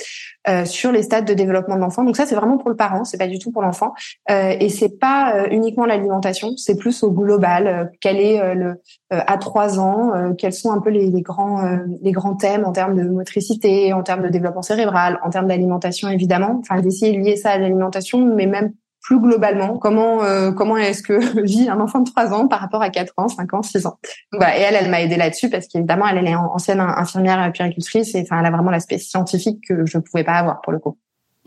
[0.47, 2.03] euh, sur les stades de développement de l'enfant.
[2.03, 3.93] Donc ça, c'est vraiment pour le parent, c'est pas du tout pour l'enfant.
[4.29, 7.91] Euh, et c'est pas euh, uniquement l'alimentation, c'est plus au global.
[8.01, 8.75] quel est le
[9.10, 12.95] à trois ans, quels sont un peu les, les grands les grands thèmes en termes
[12.95, 16.62] de motricité, en termes de développement cérébral, en termes d'alimentation évidemment.
[16.62, 21.04] Enfin, d'essayer de lier ça à l'alimentation, mais même plus globalement, comment euh, comment est-ce
[21.04, 23.86] que vit un enfant de 3 ans par rapport à 4 ans, 5 ans, 6
[23.86, 23.98] ans.
[24.34, 28.14] Bah, et elle, elle m'a aidé là-dessus parce qu'évidemment, elle, elle est ancienne infirmière puéricultrice
[28.16, 30.80] et enfin, elle a vraiment l'aspect scientifique que je ne pouvais pas avoir pour le
[30.80, 30.98] coup.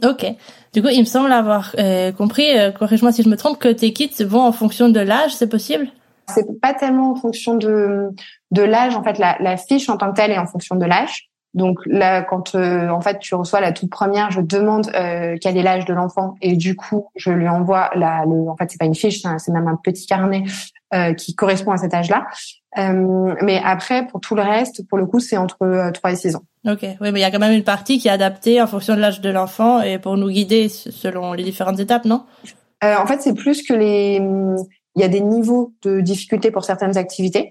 [0.02, 0.26] Ok.
[0.72, 3.68] Du coup, il me semble avoir euh, compris, euh, corrige-moi si je me trompe, que
[3.68, 5.88] tes kits vont en fonction de l'âge, c'est possible?
[6.28, 8.08] C'est pas tellement en fonction de
[8.50, 8.96] de l'âge.
[8.96, 11.31] En fait, la, la fiche en tant que telle est en fonction de l'âge.
[11.54, 15.56] Donc là, quand euh, en fait tu reçois la toute première, je demande euh, quel
[15.56, 18.24] est l'âge de l'enfant et du coup je lui envoie la.
[18.24, 20.44] Le, en fait, c'est pas une fiche, c'est même un petit carnet
[20.94, 22.26] euh, qui correspond à cet âge-là.
[22.78, 26.36] Euh, mais après, pour tout le reste, pour le coup, c'est entre 3 et 6
[26.36, 26.42] ans.
[26.66, 28.94] Ok, oui, mais il y a quand même une partie qui est adaptée en fonction
[28.94, 32.24] de l'âge de l'enfant et pour nous guider selon les différentes étapes, non?
[32.82, 34.20] En fait, c'est plus que les.
[34.94, 37.50] Il y a des niveaux de difficulté pour certaines activités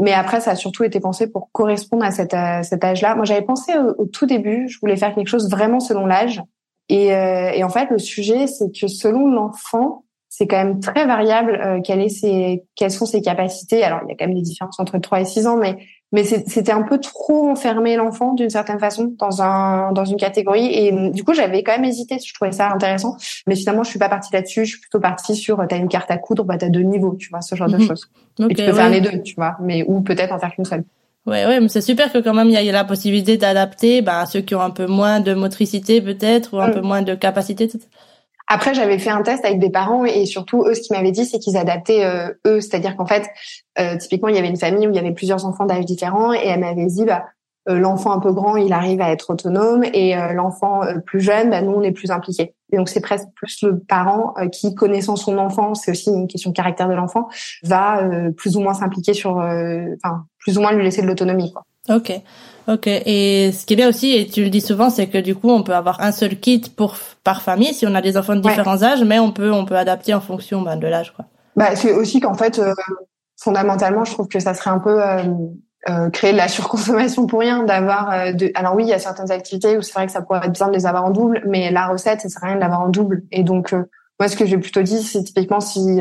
[0.00, 3.14] mais après, ça a surtout été pensé pour correspondre à, cet âge-là.
[3.14, 6.42] Moi, j'avais pensé au, tout début, je voulais faire quelque chose vraiment selon l'âge.
[6.88, 11.06] Et, euh, et, en fait, le sujet, c'est que selon l'enfant, c'est quand même très
[11.06, 13.82] variable euh, quelles sont ses capacités.
[13.82, 15.78] Alors, il y a quand même des différences entre 3 et 6 ans, mais
[16.12, 20.66] mais c'était un peu trop enfermer l'enfant d'une certaine façon dans un dans une catégorie
[20.66, 23.16] et du coup j'avais quand même hésité je trouvais ça intéressant
[23.46, 26.10] mais finalement je suis pas partie là-dessus je suis plutôt partie sur t'as une carte
[26.10, 27.88] à coudre bah t'as deux niveaux tu vois ce genre de mhm.
[27.88, 30.64] choses et tu peux faire les deux tu vois mais ou peut-être en faire qu'une
[30.64, 30.84] seule
[31.26, 34.20] Ouais, ouais, mais c'est super que quand même il y ait la possibilité d'adapter bah,
[34.20, 36.74] à ceux qui ont un peu moins de motricité peut-être ou un mm.
[36.74, 37.68] peu moins de capacité.
[38.48, 41.26] Après, j'avais fait un test avec des parents et surtout eux, ce qu'ils m'avaient dit,
[41.26, 43.28] c'est qu'ils adaptaient euh, eux, c'est-à-dire qu'en fait,
[43.78, 46.32] euh, typiquement, il y avait une famille où il y avait plusieurs enfants d'âge différents
[46.32, 47.24] et elle m'avait dit, bah,
[47.68, 51.60] euh, l'enfant un peu grand, il arrive à être autonome et l'enfant plus jeune, bah,
[51.60, 52.54] nous, on est plus impliqués.
[52.72, 56.50] Et donc, c'est presque plus le parent qui, connaissant son enfant, c'est aussi une question
[56.50, 57.28] de caractère de l'enfant,
[57.64, 61.64] va plus ou moins s'impliquer sur, enfin, plus ou moins lui laisser de l'autonomie, quoi.
[61.88, 62.12] Ok.
[62.68, 62.86] Ok.
[62.88, 65.50] Et ce qui est bien aussi, et tu le dis souvent, c'est que du coup,
[65.50, 68.40] on peut avoir un seul kit pour par famille si on a des enfants de
[68.40, 71.26] différents âges, mais on peut on peut adapter en fonction ben, de l'âge, quoi.
[71.54, 72.74] Bah, c'est aussi qu'en fait, euh,
[73.40, 75.22] fondamentalement, je trouve que ça serait un peu euh,
[75.88, 78.34] euh, créer de la surconsommation pour rien d'avoir.
[78.34, 78.50] de...
[78.54, 80.68] Alors oui, il y a certaines activités où c'est vrai que ça pourrait être bien
[80.68, 82.88] de les avoir en double, mais la recette, ça sert à rien de l'avoir en
[82.88, 83.22] double.
[83.32, 83.72] Et donc,
[84.20, 86.00] moi, ce que j'ai plutôt dit, c'est typiquement si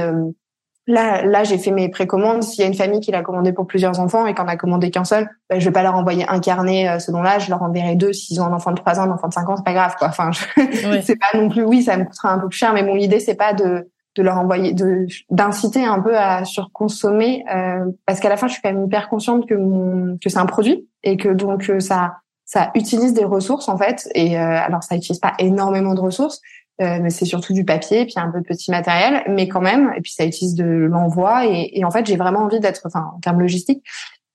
[0.87, 2.43] Là, là, j'ai fait mes précommandes.
[2.43, 4.91] S'il y a une famille qui l'a commandé pour plusieurs enfants et qu'on a commandé
[4.91, 7.45] qu'un seul, ben, je vais pas leur envoyer un carnet euh, selon l'âge.
[7.45, 9.49] Je leur enverrai deux s'ils ont un enfant de 3 ans, un enfant de 5
[9.49, 10.09] ans, c'est pas grave, quoi.
[10.09, 10.31] Enfin,
[11.03, 11.63] c'est pas non plus.
[11.63, 14.23] Oui, ça me coûtera un peu plus cher, mais mon idée c'est pas de de
[14.23, 18.61] leur envoyer, de d'inciter un peu à surconsommer, euh, parce qu'à la fin, je suis
[18.61, 22.15] quand même hyper consciente que mon, que c'est un produit et que donc euh, ça
[22.45, 24.07] ça utilise des ressources en fait.
[24.13, 26.41] Et euh, alors, ça utilise pas énormément de ressources,
[26.81, 29.93] euh, mais c'est surtout du papier, puis un peu de petit matériel, mais quand même,
[29.97, 33.11] et puis ça utilise de l'envoi, et, et, en fait j'ai vraiment envie d'être, enfin
[33.15, 33.83] en termes logistiques,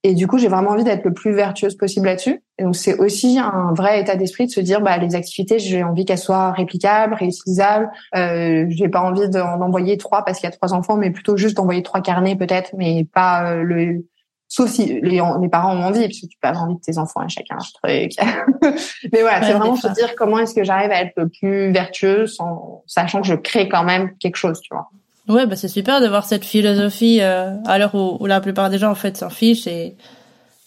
[0.02, 2.42] et du coup j'ai vraiment envie d'être le plus vertueuse possible là-dessus.
[2.58, 5.84] Et donc c'est aussi un vrai état d'esprit de se dire, bah les activités, j'ai
[5.84, 7.90] envie qu'elles soient réplicables, réutilisables.
[8.16, 11.36] Euh, j'ai pas envie d'en envoyer trois parce qu'il y a trois enfants, mais plutôt
[11.36, 14.06] juste d'envoyer trois carnets peut-être, mais pas euh, le
[14.52, 16.98] Sauf si les, les, parents ont envie, parce que tu peux avoir envie de tes
[16.98, 18.12] enfants à chacun un truc.
[19.12, 22.36] Mais voilà, c'est vraiment se dire comment est-ce que j'arrive à être le plus vertueuse,
[22.40, 24.90] en sachant que je crée quand même quelque chose, tu vois.
[25.28, 28.78] Ouais, bah c'est super d'avoir cette philosophie euh, à l'heure où, où, la plupart des
[28.78, 29.94] gens en fait s'en fichent et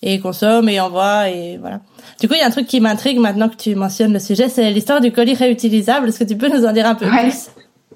[0.02, 1.82] et consomment et envoient et voilà.
[2.22, 4.48] Du coup, il y a un truc qui m'intrigue maintenant que tu mentionnes le sujet,
[4.48, 6.08] c'est l'histoire du colis réutilisable.
[6.08, 7.50] Est-ce que tu peux nous en dire un peu plus?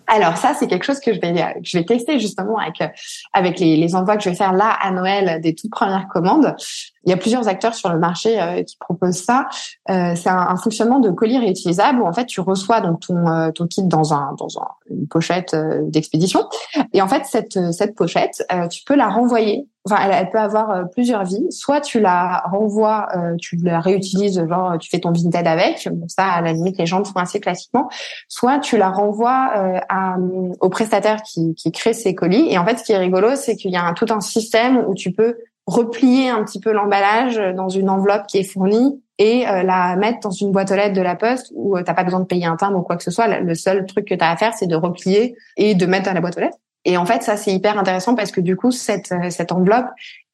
[0.08, 2.82] Alors ça, c'est quelque chose que je vais tester justement avec
[3.34, 6.56] avec les, les envois que je vais faire là à Noël des toutes premières commandes.
[7.08, 9.48] Il y a plusieurs acteurs sur le marché euh, qui proposent ça.
[9.90, 13.28] Euh, c'est un, un, fonctionnement de colis réutilisable où en fait tu reçois donc ton
[13.28, 16.42] euh, ton kit dans un dans un, une pochette euh, d'expédition
[16.92, 19.68] et en fait cette cette pochette tu peux la renvoyer.
[19.90, 21.46] Enfin, elle, elle peut avoir plusieurs vies.
[21.50, 23.08] Soit tu la renvoies,
[23.40, 25.88] tu la réutilises, genre tu fais ton Vinted avec.
[25.90, 27.88] Bon, ça, à la limite, les gens le font assez classiquement.
[28.28, 29.50] Soit tu la renvoies
[29.88, 30.18] à,
[30.60, 32.48] au prestataire qui, qui crée ces colis.
[32.50, 34.84] Et en fait, ce qui est rigolo, c'est qu'il y a un, tout un système
[34.90, 39.48] où tu peux replier un petit peu l'emballage dans une enveloppe qui est fournie et
[39.48, 42.04] euh, la mettre dans une boîte aux lettres de la poste où euh, t'as pas
[42.04, 43.28] besoin de payer un timbre ou quoi que ce soit.
[43.40, 46.14] Le seul truc que tu as à faire, c'est de replier et de mettre dans
[46.14, 46.58] la boîte aux lettres.
[46.86, 49.88] Et en fait, ça c'est hyper intéressant parce que du coup, cette, euh, cette enveloppe,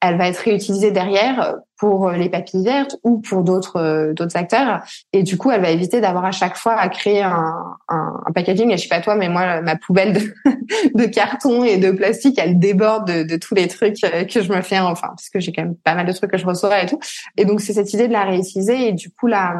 [0.08, 4.82] elle va être réutilisée derrière pour les papilles vertes ou pour d'autres d'autres acteurs.
[5.12, 7.54] Et du coup, elle va éviter d'avoir à chaque fois à créer un,
[7.88, 8.70] un, un, packaging.
[8.70, 10.20] Et je sais pas toi, mais moi, ma poubelle de,
[10.94, 14.62] de carton et de plastique, elle déborde de, de, tous les trucs que je me
[14.62, 14.78] fais.
[14.78, 16.98] Enfin, parce que j'ai quand même pas mal de trucs que je reçois et tout.
[17.36, 18.88] Et donc, c'est cette idée de la réutiliser.
[18.88, 19.54] Et du coup, la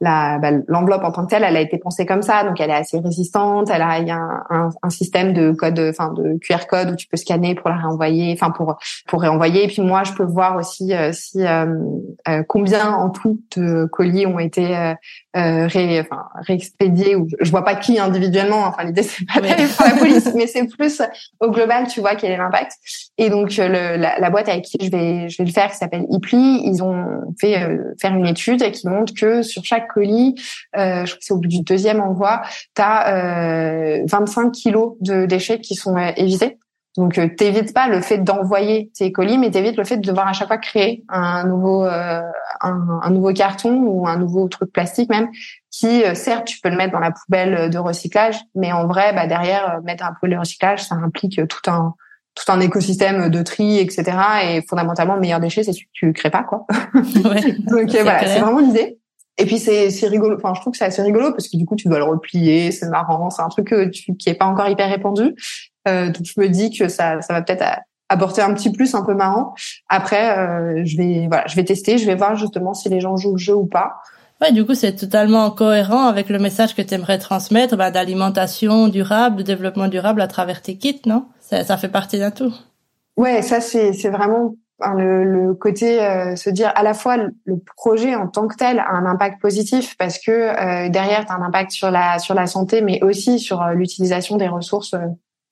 [0.00, 2.44] la bah, l'enveloppe en tant que telle, elle a été pensée comme ça.
[2.44, 3.70] Donc, elle est assez résistante.
[3.72, 4.20] Elle a il y a
[4.50, 7.76] un, un, système de code, enfin de QR code où tu peux scanner pour la
[7.76, 9.66] réenvoyer, enfin pour pour réenvoyer.
[9.80, 11.66] Moi, je peux voir aussi euh, si euh,
[12.28, 17.16] euh, combien en tout de colis ont été euh, ré, enfin, réexpédiés.
[17.16, 18.64] Ou je vois pas qui individuellement.
[18.64, 21.02] Enfin, l'idée c'est pas d'aller la police, mais c'est plus
[21.40, 22.72] au global, tu vois quel est l'impact.
[23.18, 25.76] Et donc le, la, la, boîte avec qui je vais je vais le faire, qui
[25.76, 27.06] s'appelle Ipli, ils ont
[27.40, 27.56] fait
[28.00, 30.34] faire une étude qui montre que sur chaque colis,
[30.74, 32.42] je crois que c'est au bout du deuxième envoi,
[32.74, 36.58] tu as 25 kilos de déchets qui sont évités.
[36.96, 40.26] Donc, euh, t'évites pas le fait d'envoyer tes colis, mais t'évites le fait de devoir
[40.26, 42.22] à chaque fois créer un nouveau, euh,
[42.60, 45.28] un, un, nouveau carton ou un nouveau truc plastique même,
[45.70, 49.12] qui euh, certes tu peux le mettre dans la poubelle de recyclage, mais en vrai,
[49.12, 51.94] bah derrière mettre un poubelle de recyclage, ça implique tout un
[52.34, 54.04] tout un écosystème de tri, etc.
[54.44, 56.66] Et fondamentalement, le meilleur déchet, c'est celui que tu crées pas, quoi.
[56.94, 58.98] Ouais, Donc voilà, c'est vraiment l'idée.
[59.38, 60.36] Et puis c'est c'est rigolo.
[60.36, 62.72] Enfin, je trouve que c'est assez rigolo parce que du coup, tu dois le replier,
[62.72, 65.34] c'est marrant, c'est un truc que tu, qui est pas encore hyper répandu.
[65.86, 67.64] Euh, donc je me dis que ça, ça va peut-être
[68.08, 69.54] apporter un petit plus un peu marrant.
[69.88, 73.16] Après, euh, je vais voilà, je vais tester, je vais voir justement si les gens
[73.16, 73.96] jouent le jeu ou pas.
[74.40, 78.88] Ouais, du coup, c'est totalement cohérent avec le message que tu aimerais transmettre bah, d'alimentation
[78.88, 81.24] durable, de développement durable à travers tes kits, non?
[81.40, 82.52] Ça, ça fait partie d'un tout.
[83.16, 84.54] Ouais, ça c'est c'est vraiment
[84.94, 87.32] le, le, côté euh, se dire à la fois le,
[87.76, 91.36] projet en tant que tel a un impact positif parce que euh, derrière tu as
[91.36, 94.94] un impact sur la sur la santé mais aussi sur euh, l'utilisation des ressources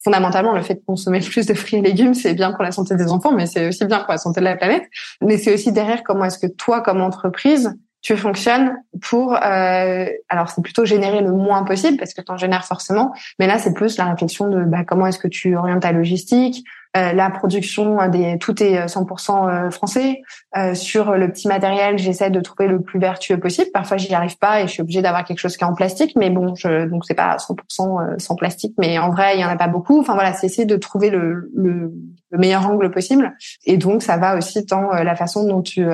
[0.05, 2.95] fondamentalement le fait de consommer plus de fruits et légumes c'est bien pour la santé
[2.95, 4.85] des enfants mais c'est aussi bien pour la santé de la planète.
[5.21, 10.63] Mais c'est aussi derrière comment est-ce que toi comme entreprise tu fonctionnes pour alors c'est
[10.63, 13.97] plutôt générer le moins possible parce que tu en génères forcément mais là c'est plus
[13.97, 18.39] la réflexion de bah, comment est-ce que tu orientes ta logistique euh, la production des
[18.39, 20.23] tout est 100% euh, français.
[20.57, 23.69] Euh, sur le petit matériel, j'essaie de trouver le plus vertueux possible.
[23.73, 26.13] Parfois, j'y arrive pas et je suis obligée d'avoir quelque chose qui est en plastique,
[26.17, 29.49] mais bon, je, donc c'est pas 100% sans plastique, mais en vrai, il y en
[29.49, 29.99] a pas beaucoup.
[30.01, 31.93] Enfin voilà, c'est essayer de trouver le, le,
[32.31, 33.35] le, meilleur angle possible.
[33.65, 35.85] Et donc, ça va aussi tant la façon dont tu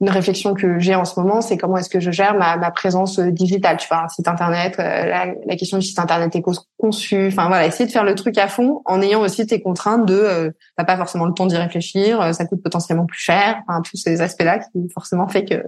[0.00, 2.70] une réflexion que j'ai en ce moment, c'est comment est-ce que je gère ma, ma
[2.70, 3.76] présence digitale.
[3.76, 6.42] Tu vois, un site internet, la, la question du site internet est
[6.78, 7.28] conçu.
[7.28, 10.14] Enfin voilà, essayer de faire le truc à fond en ayant aussi tes contraintes de
[10.14, 10.45] euh,
[10.76, 13.96] t'as pas forcément le temps d'y réfléchir, euh, ça coûte potentiellement plus cher, enfin, tous
[13.96, 15.62] ces aspects-là qui forcément fait que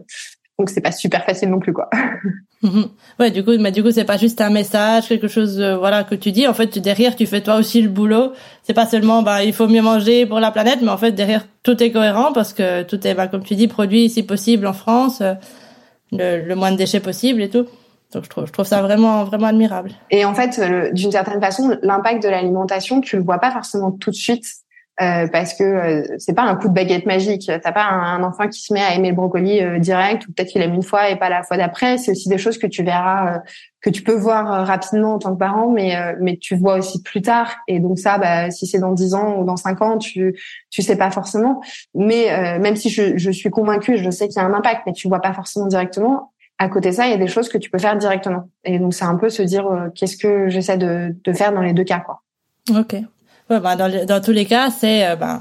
[0.58, 1.88] donc c'est pas super facile non plus quoi.
[2.60, 2.86] Mhm.
[3.20, 6.02] ouais, du coup, mais du coup c'est pas juste un message, quelque chose euh, voilà
[6.02, 6.48] que tu dis.
[6.48, 8.32] En fait, derrière tu fais toi aussi le boulot.
[8.64, 11.46] C'est pas seulement bah il faut mieux manger pour la planète, mais en fait derrière
[11.62, 14.72] tout est cohérent parce que tout est bah, comme tu dis produit si possible en
[14.72, 15.34] France, euh,
[16.10, 17.68] le, le moins de déchets possible et tout.
[18.12, 19.92] Donc je trouve, je trouve ça vraiment vraiment admirable.
[20.10, 20.60] Et en fait,
[20.92, 24.46] d'une certaine façon, l'impact de l'alimentation, tu le vois pas forcément tout de suite
[25.00, 27.46] euh, parce que euh, c'est pas un coup de baguette magique.
[27.46, 30.48] T'as pas un, enfant qui se met à aimer le brocoli euh, direct, ou peut-être
[30.48, 31.98] qu'il aime une fois et pas la fois d'après.
[31.98, 33.38] C'est aussi des choses que tu verras, euh,
[33.80, 37.22] que tu peux voir rapidement en tant que parent, mais mais tu vois aussi plus
[37.22, 37.54] tard.
[37.68, 40.36] Et donc ça, bah, si c'est dans 10 ans ou dans 5 ans, tu
[40.70, 41.60] tu sais pas forcément.
[41.94, 44.92] Mais même si je, je suis convaincue, je sais qu'il y a un impact, mais
[44.92, 46.32] tu vois pas forcément directement.
[46.58, 48.48] À côté de ça, il y a des choses que tu peux faire directement.
[48.64, 51.72] Et donc c'est un peu se dire qu'est-ce que j'essaie de, de faire dans les
[51.72, 52.22] deux cas, quoi.
[52.76, 52.96] Ok,
[53.50, 55.40] Ouais, bah, dans, dans, tous les cas, c'est bah,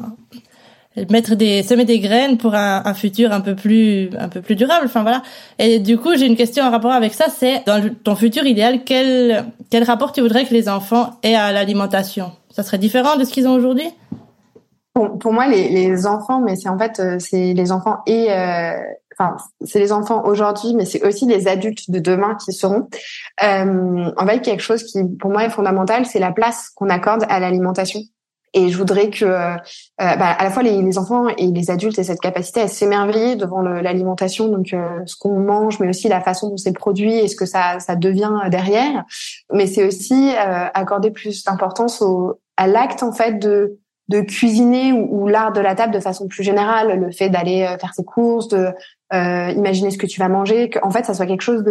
[1.10, 4.56] mettre des semer des graines pour un, un, futur un peu plus un peu plus
[4.56, 4.86] durable.
[4.86, 5.22] Enfin voilà.
[5.60, 7.26] Et du coup, j'ai une question en rapport avec ça.
[7.30, 11.52] C'est dans ton futur idéal, quel quel rapport tu voudrais que les enfants aient à
[11.52, 12.32] l'alimentation?
[12.50, 13.89] Ça serait différent de ce qu'ils ont aujourd'hui?
[14.93, 18.32] Pour, pour, moi, les, les enfants, mais c'est en fait euh, c'est les enfants et
[18.32, 18.72] euh,
[19.17, 22.88] enfin, c'est les enfants aujourd'hui, mais c'est aussi les adultes de demain qui seront.
[23.43, 27.25] Euh, en fait, quelque chose qui, pour moi, est fondamental, c'est la place qu'on accorde
[27.30, 28.01] à l'alimentation.
[28.53, 29.56] Et je voudrais que, euh,
[29.97, 33.62] bah, à la fois les, enfants et les adultes aient cette capacité à s'émerveiller devant
[33.62, 37.36] l'alimentation, donc euh, ce qu'on mange, mais aussi la façon dont c'est produit et ce
[37.36, 39.03] que ça, ça devient derrière.
[39.51, 42.01] Mais c'est aussi euh, accorder plus d'importance
[42.56, 43.77] à l'acte en fait de
[44.10, 47.78] de cuisiner ou, l'art de la table de façon plus générale, le fait d'aller euh,
[47.78, 48.74] faire ses courses, de
[49.13, 51.63] euh, imaginer ce que tu vas manger, qu'en fait ça soit quelque chose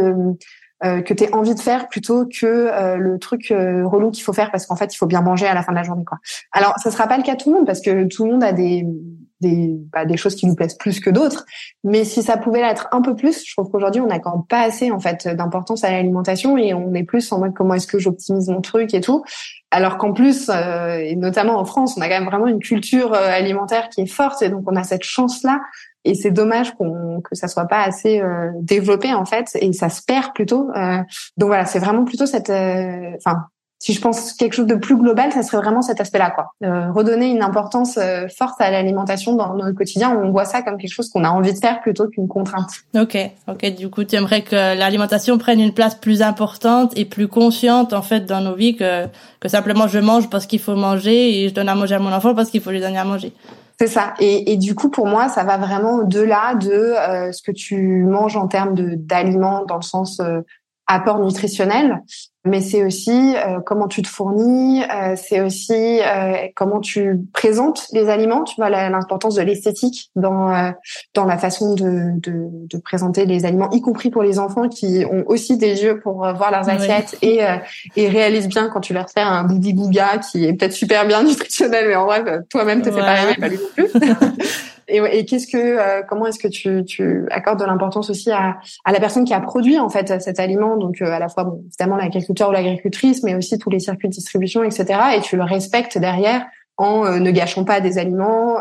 [0.85, 4.33] euh, que tu aies envie de faire plutôt que le truc euh, relou qu'il faut
[4.33, 6.18] faire parce qu'en fait il faut bien manger à la fin de la journée quoi.
[6.53, 8.44] Alors ça sera pas le cas de tout le monde parce que tout le monde
[8.44, 8.87] a des
[9.40, 11.44] des, bah, des choses qui nous plaisent plus que d'autres.
[11.85, 14.90] Mais si ça pouvait l'être un peu plus, je trouve qu'aujourd'hui on n'accorde pas assez
[14.90, 18.49] en fait d'importance à l'alimentation et on est plus en mode comment est-ce que j'optimise
[18.49, 19.25] mon truc et tout.
[19.70, 23.12] Alors qu'en plus, euh, et notamment en France, on a quand même vraiment une culture
[23.12, 25.61] euh, alimentaire qui est forte et donc on a cette chance-là.
[26.05, 29.88] Et c'est dommage qu'on que ça soit pas assez euh, développé en fait et ça
[29.88, 30.70] se perd plutôt.
[31.37, 33.46] donc voilà, c'est vraiment plutôt cette, enfin
[33.79, 36.53] si je pense quelque chose de plus global, ça serait vraiment cet aspect-là, quoi.
[36.65, 40.15] Euh, redonner une importance euh, forte à l'alimentation dans notre quotidien.
[40.15, 42.71] Où on voit ça comme quelque chose qu'on a envie de faire plutôt qu'une contrainte.
[42.99, 43.75] Ok, ok.
[43.75, 48.03] Du coup, tu aimerais que l'alimentation prenne une place plus importante et plus consciente en
[48.03, 49.07] fait dans nos vies que
[49.41, 52.12] que simplement je mange parce qu'il faut manger et je donne à manger à mon
[52.12, 53.33] enfant parce qu'il faut lui donner à manger.
[53.79, 54.15] C'est ça.
[54.21, 58.05] Et, et, du coup, pour moi, ça va vraiment au-delà de euh, ce que tu
[58.05, 60.19] manges en termes de d'aliments dans le sens
[60.87, 62.03] apport nutritionnel,
[62.44, 67.87] mais c'est aussi euh, comment tu te fournis, euh, c'est aussi euh, comment tu présentes
[67.92, 68.44] les aliments.
[68.44, 70.72] Tu vois l'importance de l'esthétique dans
[71.14, 75.05] dans la façon de, de, de, présenter les aliments, y compris pour les enfants qui
[75.11, 77.40] ont aussi des yeux pour voir leurs assiettes et
[77.96, 81.22] et réalisent bien quand tu leur fais un booby bouga qui est peut-être super bien
[81.25, 84.01] nutritionnel, mais en vrai toi-même te fais pas rêver, pas lui non plus.
[84.88, 88.59] Et, et qu'est-ce que, euh, comment est-ce que tu, tu accordes de l'importance aussi à,
[88.85, 91.44] à, la personne qui a produit en fait cet aliment, donc euh, à la fois
[91.44, 95.01] bon, évidemment l'agriculteur ou l'agricultrice, mais aussi tous les circuits de distribution, etc.
[95.16, 96.46] Et tu le respectes derrière
[96.77, 98.59] en euh, ne gâchant pas des aliments,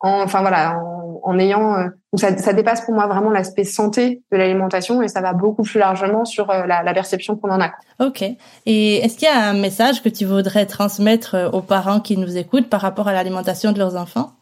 [0.00, 1.78] en, enfin voilà, en, en ayant.
[2.12, 5.62] donc ça, ça, dépasse pour moi vraiment l'aspect santé de l'alimentation et ça va beaucoup
[5.62, 7.70] plus largement sur la, la perception qu'on en a.
[8.00, 8.22] Ok.
[8.66, 12.36] Et est-ce qu'il y a un message que tu voudrais transmettre aux parents qui nous
[12.36, 14.32] écoutent par rapport à l'alimentation de leurs enfants?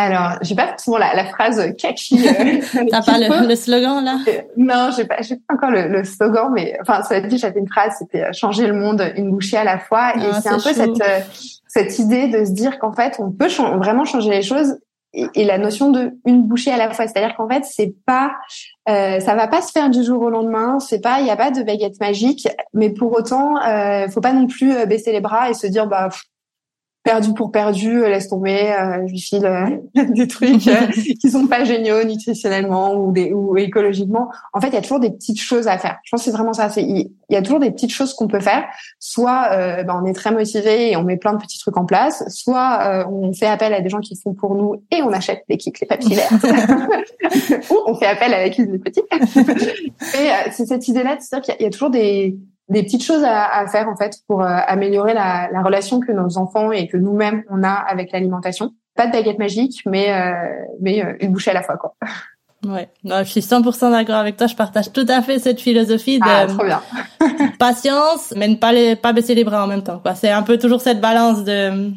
[0.00, 2.26] Alors, j'ai pas forcément la, la phrase catchy.
[2.26, 4.18] Euh, T'as pas le, slogan là?
[4.28, 7.60] Euh, Non, j'ai pas, j'ai pas encore le, le, slogan, mais enfin, ça dit, j'avais
[7.60, 10.48] une phrase, c'était euh, changer le monde une bouchée à la fois, et ah, c'est
[10.48, 11.02] un peu cette
[11.68, 14.76] cette idée de se dire qu'en fait, on peut vraiment changer les choses
[15.12, 17.06] et, la notion de une bouchée à la fois.
[17.06, 18.32] C'est-à-dire qu'en fait, c'est pas,
[18.88, 20.80] euh, ça va pas se faire du jour au lendemain.
[20.80, 24.32] C'est pas, il y a pas de baguette magique, mais pour autant, euh, faut pas
[24.32, 26.08] non plus euh, baisser les bras et se dire bah
[27.02, 30.86] perdu pour perdu, euh, laisse tomber, euh, je lui file euh, des trucs euh,
[31.20, 34.28] qui sont pas géniaux nutritionnellement ou, des, ou écologiquement.
[34.52, 35.98] En fait, il y a toujours des petites choses à faire.
[36.04, 36.68] Je pense que c'est vraiment ça.
[36.76, 38.64] Il y a toujours des petites choses qu'on peut faire.
[38.98, 39.48] Soit
[39.84, 42.24] ben, on est très motivé et on met plein de petits trucs en place.
[42.28, 45.56] Soit on fait appel à des gens qui font pour nous et on achète les
[45.56, 46.30] kits, les papiers verts.
[47.70, 49.02] ou on fait appel à la cuisine des petits.
[49.10, 52.36] et c'est cette idée-là de se dire qu'il y a toujours des
[52.70, 56.12] des petites choses à, à, faire en fait pour euh, améliorer la, la, relation que
[56.12, 58.72] nos enfants et que nous-mêmes on a avec l'alimentation.
[58.96, 60.32] Pas de baguette magique, mais euh,
[60.80, 61.94] mais euh, une bouchée à la fois quoi.
[62.66, 64.46] Ouais, non, je suis 100% d'accord avec toi.
[64.46, 66.82] Je partage tout à fait cette philosophie de ah, trop bien.
[67.58, 69.98] patience, mais ne pas les, pas baisser les bras en même temps.
[69.98, 70.14] Quoi.
[70.14, 71.90] C'est un peu toujours cette balance de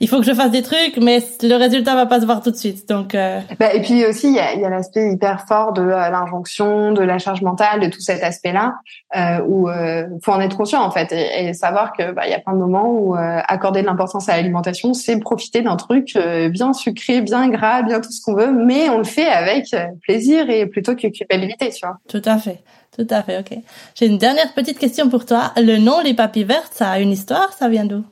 [0.00, 2.50] il faut que je fasse des trucs, mais le résultat va pas se voir tout
[2.50, 2.88] de suite.
[2.88, 3.14] Donc.
[3.14, 3.40] Euh...
[3.58, 6.92] Bah, et puis aussi, il y a, y a l'aspect hyper fort de euh, l'injonction,
[6.92, 8.74] de la charge mentale, de tout cet aspect-là,
[9.14, 12.34] euh, où euh, faut en être conscient en fait et, savoir que bah, il y
[12.34, 16.16] a plein de moments où euh, accorder de l'importance à l'alimentation, c'est profiter d'un truc
[16.16, 19.66] euh, bien sucré, bien gras, bien tout ce qu'on veut, mais on le fait avec
[20.02, 21.98] plaisir et plutôt que culpabilité, tu vois.
[22.08, 22.62] Tout à fait.
[22.96, 23.56] Tout à fait, ok.
[23.94, 25.52] J'ai une dernière petite question pour toi.
[25.56, 28.04] Le nom Les Papilles Vertes, ça a une histoire, ça vient d'où?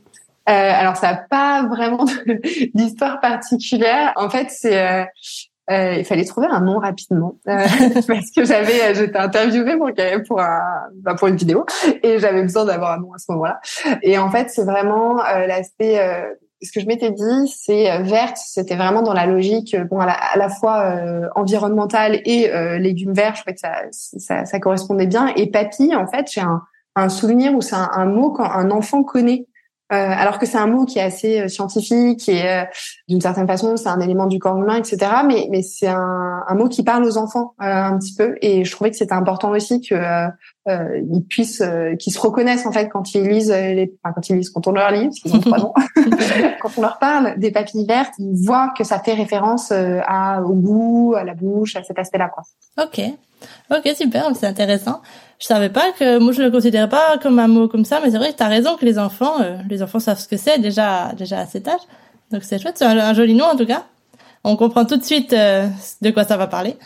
[0.53, 2.05] Alors ça n'a pas vraiment
[2.75, 4.13] d'histoire particulière.
[4.17, 5.05] En fait, c'est euh,
[5.71, 7.67] euh, il fallait trouver un nom rapidement euh,
[8.07, 9.91] parce que j'avais euh, j'étais interviewée pour
[10.27, 10.61] pour un
[10.95, 11.67] bah, pour une vidéo
[12.03, 13.61] et j'avais besoin d'avoir un nom à ce moment-là.
[14.03, 16.01] Et en fait, c'est vraiment euh, l'aspect
[16.61, 20.13] ce que je m'étais dit, c'est verte, c'était vraiment dans la logique, bon, à la,
[20.15, 20.93] à la fois
[21.37, 23.37] environnementale et légumes verts.
[23.37, 25.29] Je trouvais que ça, ça, ça, correspondait bien.
[25.37, 26.63] Et papy, en fait, j'ai un,
[26.97, 29.47] un souvenir où c'est un, un, mot quand un enfant connaît.
[29.91, 32.65] Euh, alors que c'est un mot qui est assez euh, scientifique et euh,
[33.09, 34.99] d'une certaine façon c'est un élément du corps humain, etc.
[35.27, 38.71] Mais, mais c'est un, un, mot qui parle aux enfants un petit peu et je
[38.71, 39.95] trouvais que c'était important aussi que
[40.67, 41.63] ils puissent,
[41.99, 44.73] qu'ils se reconnaissent en fait quand ils lisent les, enfin, quand ils lisent, quand on
[44.73, 45.73] leur lit, parce qu'ils ont trois noms,
[46.61, 50.53] quand on leur parle des papilles vertes, ils voient que ça fait référence à au
[50.53, 52.43] goût, à la bouche, à cet aspect-là quoi.
[52.85, 53.01] Ok,
[53.71, 55.01] ok super, c'est intéressant.
[55.41, 58.11] Je savais pas que moi je le considérais pas comme un mot comme ça, mais
[58.11, 60.37] c'est vrai que tu as raison que les enfants, euh, les enfants savent ce que
[60.37, 61.81] c'est déjà déjà à cet âge.
[62.33, 63.85] Donc c'est chouette, c'est un, joli nom en tout cas.
[64.45, 65.69] On comprend tout de suite euh,
[66.03, 66.77] de quoi ça va parler.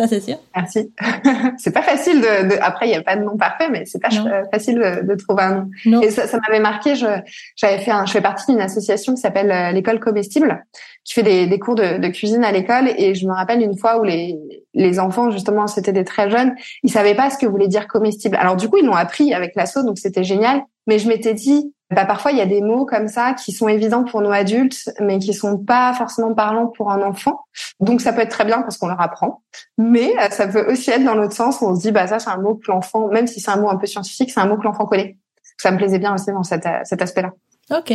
[0.00, 0.38] Ça c'est sûr.
[0.56, 0.94] Merci.
[1.58, 2.58] c'est pas facile de, de...
[2.62, 4.08] après il y a pas de nom parfait, mais c'est pas
[4.50, 5.70] facile de, de, trouver un nom.
[5.84, 6.00] Non.
[6.00, 6.94] Et ça, ça m'avait marqué.
[6.94, 7.06] Je
[7.54, 10.64] j'avais fait un, je fais partie d'une association qui s'appelle euh, l'école comestible
[11.04, 13.76] qui fait des, des cours de, de, cuisine à l'école et je me rappelle une
[13.76, 14.38] fois où les,
[14.72, 18.36] les enfants justement c'était des très jeunes ils savaient pas ce que voulait dire comestible
[18.36, 21.72] alors du coup ils l'ont appris avec l'assaut donc c'était génial mais je m'étais dit
[21.90, 24.90] bah parfois il y a des mots comme ça qui sont évidents pour nos adultes
[25.00, 27.40] mais qui sont pas forcément parlants pour un enfant
[27.80, 29.42] donc ça peut être très bien parce qu'on leur apprend
[29.78, 32.18] mais euh, ça peut aussi être dans l'autre sens où on se dit bah ça
[32.18, 34.46] c'est un mot que l'enfant même si c'est un mot un peu scientifique c'est un
[34.46, 35.16] mot que l'enfant connaît
[35.58, 37.32] ça me plaisait bien aussi dans cet, cet aspect là
[37.70, 37.94] Ok.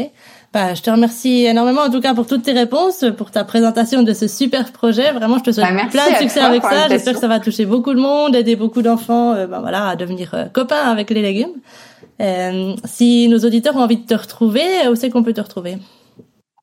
[0.54, 4.04] Bah, je te remercie énormément en tout cas pour toutes tes réponses, pour ta présentation
[4.04, 5.12] de ce super projet.
[5.12, 6.88] Vraiment, je te souhaite bah, plein de succès avec ça.
[6.88, 9.96] J'espère que ça va toucher beaucoup de monde, aider beaucoup d'enfants, euh, bah, voilà, à
[9.98, 11.56] devenir euh, copains avec les légumes.
[12.22, 15.78] Euh, si nos auditeurs ont envie de te retrouver, où c'est qu'on peut te retrouver?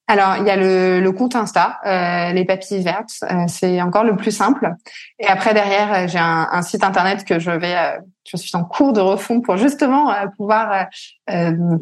[0.08, 4.02] Alors, il y a le, le compte Insta, euh, les papilles vertes, euh, c'est encore
[4.02, 4.74] le plus simple.
[5.20, 8.56] Et après, derrière, euh, j'ai un, un, site internet que je vais, euh, je suis
[8.56, 10.86] en cours de refonte pour justement pouvoir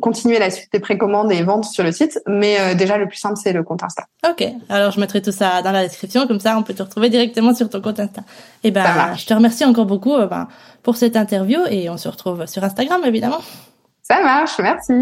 [0.00, 2.18] continuer la suite des précommandes et ventes sur le site.
[2.26, 4.04] Mais déjà, le plus simple, c'est le compte Insta.
[4.26, 7.10] Ok, alors je mettrai tout ça dans la description, comme ça, on peut te retrouver
[7.10, 8.22] directement sur ton compte Insta.
[8.64, 10.48] Et eh ben, je te remercie encore beaucoup ben,
[10.82, 13.40] pour cette interview et on se retrouve sur Instagram, évidemment.
[14.02, 14.94] Ça marche, merci.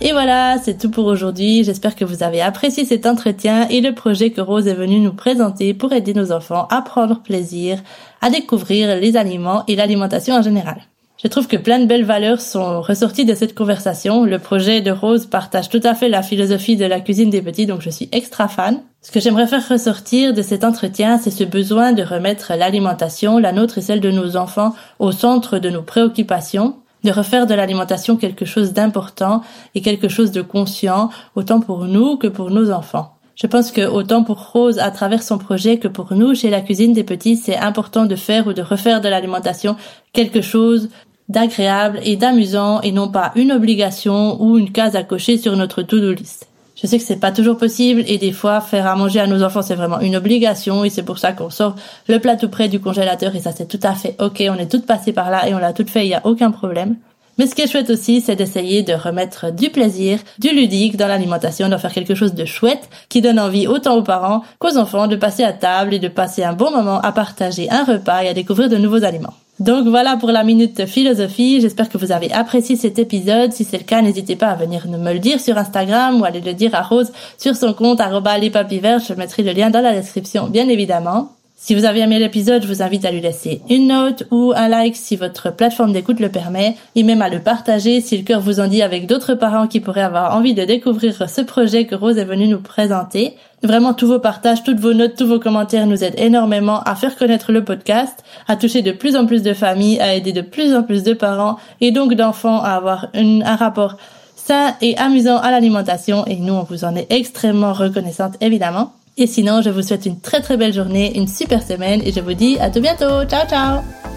[0.00, 1.64] Et voilà, c'est tout pour aujourd'hui.
[1.64, 5.12] J'espère que vous avez apprécié cet entretien et le projet que Rose est venue nous
[5.12, 7.82] présenter pour aider nos enfants à prendre plaisir,
[8.20, 10.82] à découvrir les aliments et l'alimentation en général.
[11.20, 14.24] Je trouve que plein de belles valeurs sont ressorties de cette conversation.
[14.24, 17.66] Le projet de Rose partage tout à fait la philosophie de la cuisine des petits,
[17.66, 18.80] donc je suis extra fan.
[19.02, 23.50] Ce que j'aimerais faire ressortir de cet entretien, c'est ce besoin de remettre l'alimentation, la
[23.50, 28.16] nôtre et celle de nos enfants, au centre de nos préoccupations, de refaire de l'alimentation
[28.16, 29.42] quelque chose d'important
[29.74, 33.14] et quelque chose de conscient, autant pour nous que pour nos enfants.
[33.34, 36.60] Je pense que autant pour Rose à travers son projet que pour nous chez la
[36.60, 39.76] cuisine des petits, c'est important de faire ou de refaire de l'alimentation
[40.12, 40.88] quelque chose
[41.28, 45.82] d'agréable et d'amusant et non pas une obligation ou une case à cocher sur notre
[45.82, 46.47] to-do list.
[46.80, 49.42] Je sais que c'est pas toujours possible et des fois faire à manger à nos
[49.42, 51.74] enfants c'est vraiment une obligation et c'est pour ça qu'on sort
[52.06, 54.44] le plat tout près du congélateur et ça c'est tout à fait ok.
[54.48, 56.52] On est toutes passées par là et on l'a toutes fait, il y a aucun
[56.52, 56.96] problème.
[57.36, 61.06] Mais ce qui est chouette aussi, c'est d'essayer de remettre du plaisir, du ludique dans
[61.06, 65.06] l'alimentation, d'en faire quelque chose de chouette qui donne envie autant aux parents qu'aux enfants
[65.06, 68.28] de passer à table et de passer un bon moment à partager un repas et
[68.28, 69.34] à découvrir de nouveaux aliments.
[69.60, 71.60] Donc voilà pour la minute philosophie.
[71.60, 73.52] J'espère que vous avez apprécié cet épisode.
[73.52, 76.40] Si c'est le cas, n'hésitez pas à venir me le dire sur Instagram ou aller
[76.40, 78.00] le dire à Rose sur son compte
[78.40, 79.00] @lespapivert.
[79.00, 81.37] Je mettrai le lien dans la description, bien évidemment.
[81.60, 84.68] Si vous avez aimé l'épisode, je vous invite à lui laisser une note ou un
[84.68, 88.40] like si votre plateforme d'écoute le permet, et même à le partager si le cœur
[88.40, 91.96] vous en dit avec d'autres parents qui pourraient avoir envie de découvrir ce projet que
[91.96, 93.34] Rose est venue nous présenter.
[93.64, 97.16] Vraiment, tous vos partages, toutes vos notes, tous vos commentaires nous aident énormément à faire
[97.16, 100.72] connaître le podcast, à toucher de plus en plus de familles, à aider de plus
[100.76, 103.96] en plus de parents et donc d'enfants à avoir un rapport
[104.36, 108.92] sain et amusant à l'alimentation et nous, on vous en est extrêmement reconnaissante évidemment.
[109.20, 112.20] Et sinon, je vous souhaite une très très belle journée, une super semaine et je
[112.20, 113.24] vous dis à tout bientôt.
[113.24, 114.07] Ciao ciao